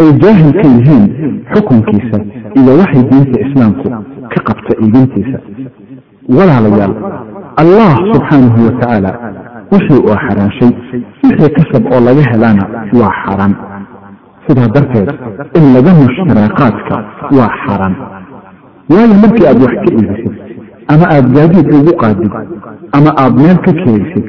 [0.03, 1.05] ay jaahil ka yihiin
[1.53, 2.19] xukunkiisa
[2.61, 3.89] iyo waxay diinta islaamku
[4.33, 5.39] ka qabta iibintiisa.
[6.37, 6.95] Walaalayaal
[7.63, 9.11] allah subxaanahu wa tacaala
[9.73, 10.71] wixii uu xaraanshay
[11.25, 12.65] wixii kasab oo laga helaana
[13.01, 13.55] waa xaaraan
[14.47, 15.09] sidaa darteed
[15.59, 16.95] in laga mushtara qaadka
[17.39, 17.95] waa xaaraan
[18.91, 20.35] waayo markii aad wax ka iibisid
[20.93, 22.33] ama aada gaadiid ugu qaadid
[22.97, 24.27] ama aada meel ka keraysid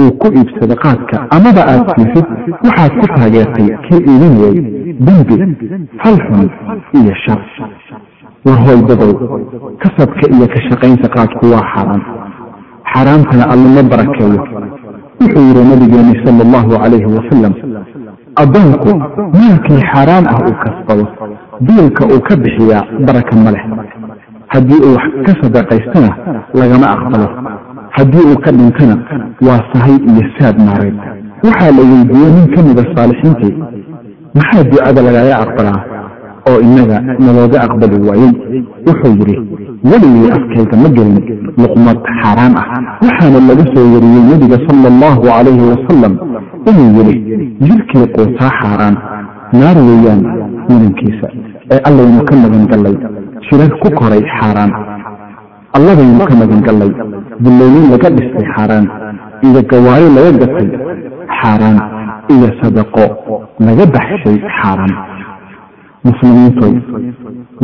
[0.00, 2.26] uu ku iibsada qaadka amaba aad siisid
[2.66, 4.56] waxaad ku taageertay kii iibinayay
[5.06, 5.36] dembi
[6.02, 6.48] falxun
[6.98, 7.40] iyo shar.
[8.46, 9.12] War hoydadow
[9.82, 11.64] kasabka iyo ka shaqaynta qaadku waa
[12.92, 14.42] xaaraan xaaraantana allama barakeeyo
[15.20, 17.54] wuxuu yidhi nabigeeni sala allahu calayhi wasalam
[18.42, 18.90] addoonku
[19.38, 21.04] maalkii xaaraan ah uu kasbado
[21.66, 23.64] biilka uu ka bixiyaa baraka ma leh
[24.54, 26.10] haddii uu ka sadaqaystana
[26.60, 27.28] lagama aqbalo
[27.96, 28.96] haddii uu ka dhintana
[29.46, 30.96] waa sahay iyo saad maareed
[31.44, 33.54] waxaa la weydiiyey nin ka mida saalixiintii
[34.38, 35.80] maxaa ducada lagaga aqbalaa
[36.48, 38.32] oo innaga nalooga aqbali waayey
[38.86, 39.36] wuxuu yidhi
[39.84, 41.18] weligii afkayga ma gelin
[41.62, 42.66] luqmad xaaraan ah.
[43.04, 46.14] Waxaana laga soo wariyey nebiga sala allahu calayhi wasalam
[46.70, 48.96] inuu yidhi jirkii quutaa xaaraan
[49.60, 50.22] naar weeyaan
[50.68, 51.26] mudankiisa
[51.74, 52.96] ee allaynu ka magan gallay
[53.46, 54.72] jirar ku koray xaaraan
[55.76, 56.90] allabaynu ka magan gallay
[57.42, 58.86] bullooyin laga dhistay xaaraan
[59.46, 60.68] iyo gawaari laga gatay
[61.40, 61.78] xaaraan
[62.34, 63.04] iyo sadaqo
[63.66, 64.92] laga baxshay xaaraan.
[66.06, 66.74] Muslimiintoy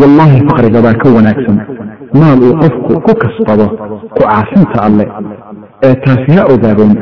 [0.01, 1.59] wallaahi faqriga baa ka wanaagsan.
[2.21, 3.67] Maal uu qofku ku kasbado
[4.15, 5.05] ku caasinta alle
[5.87, 6.93] ee taasi ha ogaadeen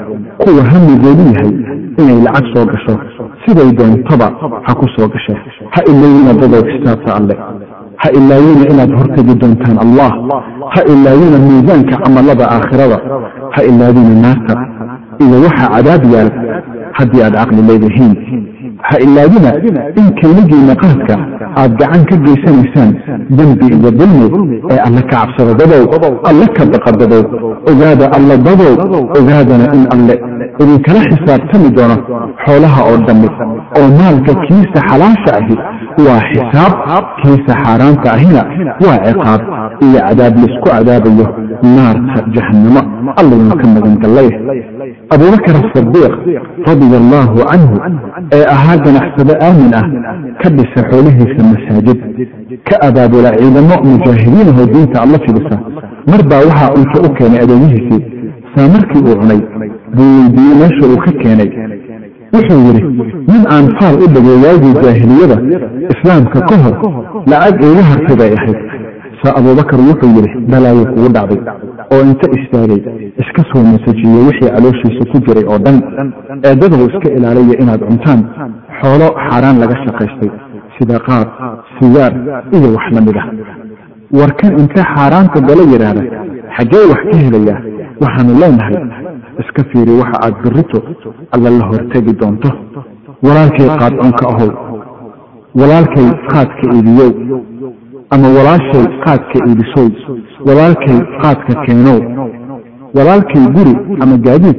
[0.43, 1.53] kuwa hamigoodu yahay
[2.01, 2.95] inay lacag soo gasho.
[3.45, 4.29] Siday doontaba
[4.67, 5.35] ha ku soo gashe
[5.75, 7.35] ha ilaawina dadow xisaabta alle.
[8.03, 10.11] Ha ilaawina inaad hortegi doontaan allah.
[10.75, 12.99] Ha ilaawina miisaanka camalada aakhirada.
[13.55, 14.55] Ha ilaawina naarta
[15.25, 16.31] iyo waxa cadaab yaal
[16.99, 18.15] haddii aad caqli leedihiin
[18.89, 19.51] ha ilaawina
[20.01, 21.15] in keenigiina qaadka
[21.61, 22.91] aad gacan ka geysanaysaan
[23.39, 25.83] dembi iyo dulmi ee alle ka cabsada dadow
[26.31, 27.23] alle ka baqa dadow
[27.73, 28.73] ogaada alle dadow
[29.19, 30.15] ogaadana in alle.
[30.63, 31.97] Idinkala xisaabtami doono
[32.45, 33.29] xoolaha oo dhammi
[33.79, 35.57] oo maalka kiisa xalaasha ahi
[36.07, 38.43] waa xisaab kiisa xaaraanta ahina
[38.87, 39.41] waa ciqaab
[39.87, 41.27] iyo cadaab la isku cadaabayo
[41.77, 42.83] naarta jahannamo.
[43.21, 44.29] Allaynu ka magan gallay
[45.15, 46.15] abubakar asadiiq
[46.69, 47.77] radia allaahu canhu
[48.39, 49.85] ee ahaa ganacsado aamin ah
[50.43, 51.99] ka dhisa xoolihiisa masaajid
[52.69, 55.57] ka abaabula ciidamo mujaahidiinahoo diinta alla fidisa.
[56.11, 58.03] Mar baa waxaa cunto u keenay adeegihiisii.
[58.55, 59.41] Saa markii uu cunay
[59.95, 61.51] buu weydiiyey meesha uu ka keenay
[62.35, 62.83] wuxuu yidhi
[63.33, 65.37] nin aan faal u dhagay waagii jaahiliyada
[65.95, 66.75] islaamka ka hor
[67.31, 68.59] lacag iiga hartay bay ahayd.
[69.23, 71.41] Saa abuubakar wuxuu yidhi balaayo kugu dhacday
[71.95, 72.81] oo inta istaagay
[73.23, 75.77] iska soo masajiyey wixii calooshiisa ku jiray oo dhan.
[76.47, 78.21] Ee dadow iska ilaalaya inaad cuntaan
[78.81, 80.31] xoolo xaaraan laga shaqaystay.
[80.77, 81.29] Sida qaad
[81.79, 82.13] sigaar
[82.57, 83.27] iyo wax la mid ah.
[84.19, 86.03] Warkan inta xaaraanta gala yidhaahda
[86.57, 87.59] xaggee wax ka helayaa
[88.03, 88.77] waxaanu leenahay
[89.43, 90.79] iska fiiri waxa aad birito
[91.35, 92.51] alla la hortegi doonto.
[93.23, 94.51] Walaalkay qaad cunka ahow
[95.61, 97.13] walaalkay qaadka iibiyow.
[98.15, 99.89] Ama walaashay qaadka iibisow.
[100.47, 102.01] Walaalkay qaadka keenow.
[102.97, 104.59] Walaalkay guri ama gaadiid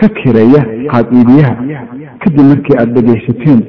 [0.00, 0.62] ka kireeya
[0.92, 1.54] qaad iibiyaha.
[2.22, 3.60] Kadib markii aad dhegaysateen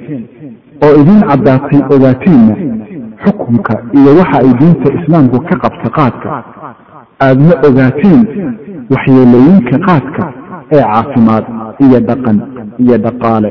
[0.85, 2.55] oo idiin caddaatay ogaateenna
[3.23, 6.29] xukunka iyo waxa ay diinta islaamku ka qabta qaadka
[7.25, 8.21] aadna ogaateen
[8.93, 10.23] waxyeelooyinka qaadka
[10.71, 11.45] ee caafimaad
[11.85, 12.37] iyo dhaqan
[12.83, 13.49] iyo dhaqaale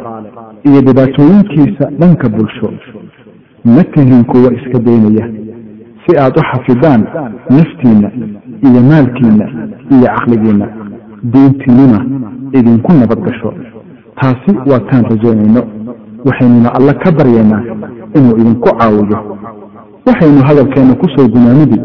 [0.68, 2.68] iyo dhibaatooyinkiisa dhanka bulsho.
[3.64, 5.24] Ma tihin kuwa iska daynaya
[6.06, 7.02] si aad u xafidaan
[7.56, 8.08] naftiinna
[8.66, 9.46] iyo maalkiinna
[9.94, 10.66] iyo caqligiinna.
[11.32, 11.98] Diintiinuna
[12.58, 13.50] idinku nabad gasho.
[14.20, 15.62] Taasi waa taan rajaynayno
[16.26, 17.62] waxaynuna alle ka baryaynaa
[18.16, 19.18] inuu idinku caawiyo.
[20.06, 21.78] Waxaynu hadalkeenna ku soo gunaanidi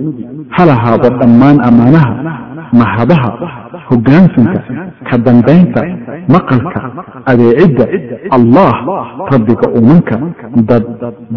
[0.58, 2.14] halahaado dhammaan ammaanaha
[2.82, 3.30] mahadaha
[3.90, 4.60] hoggaansanka
[5.10, 5.82] ka dambaynta
[6.36, 6.80] maqalka
[7.32, 7.86] adeecidda
[8.38, 8.72] allah
[9.34, 10.16] rabbiga umanka
[10.70, 10.84] dad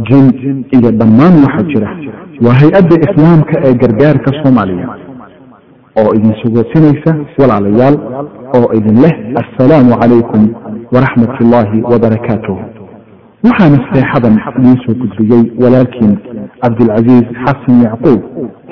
[0.08, 1.88] jin iyo dhammaan waxa jira.
[2.44, 4.88] Waa hay'adda islaamka ee gargaarka soomaaliya
[6.00, 7.10] oo idin sugoosinaysa
[7.40, 7.96] walaalayaal
[8.58, 10.42] oo idin leh assalaamu calaykum
[10.94, 12.56] waraxmat ullaahi wabarakaatuh.
[13.46, 16.12] Waxaana seexadan idiin soo gudbiyey walaalkiin
[16.62, 18.20] cabdilcasiis xasan yacquub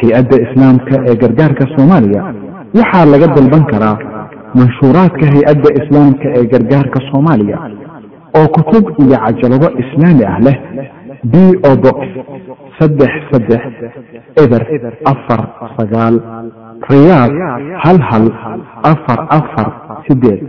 [0.02, 2.22] hay'adda islaamka ee gargaarka soomaaliya
[2.74, 3.96] waxaa laga dalban karaa
[4.58, 7.58] manshuuraadka hay'adda islaamka ee gargaarka soomaaliya
[8.38, 10.56] oo kutub iyo cajalado islaami ah leh
[11.32, 11.34] b
[11.68, 11.98] o box
[12.78, 13.62] saddex saddex
[14.42, 14.62] eber
[15.12, 15.40] afar
[15.76, 16.14] sagaal
[16.90, 17.32] riyaad
[17.84, 18.26] hal hal
[18.92, 19.68] afar afar
[20.06, 20.40] sideed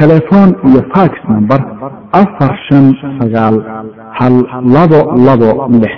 [0.00, 1.60] telefoon iyo fax number
[2.22, 2.86] afar shan
[3.20, 3.56] sagaal
[4.18, 4.34] hal
[4.76, 5.50] labo labo
[5.82, 5.94] lix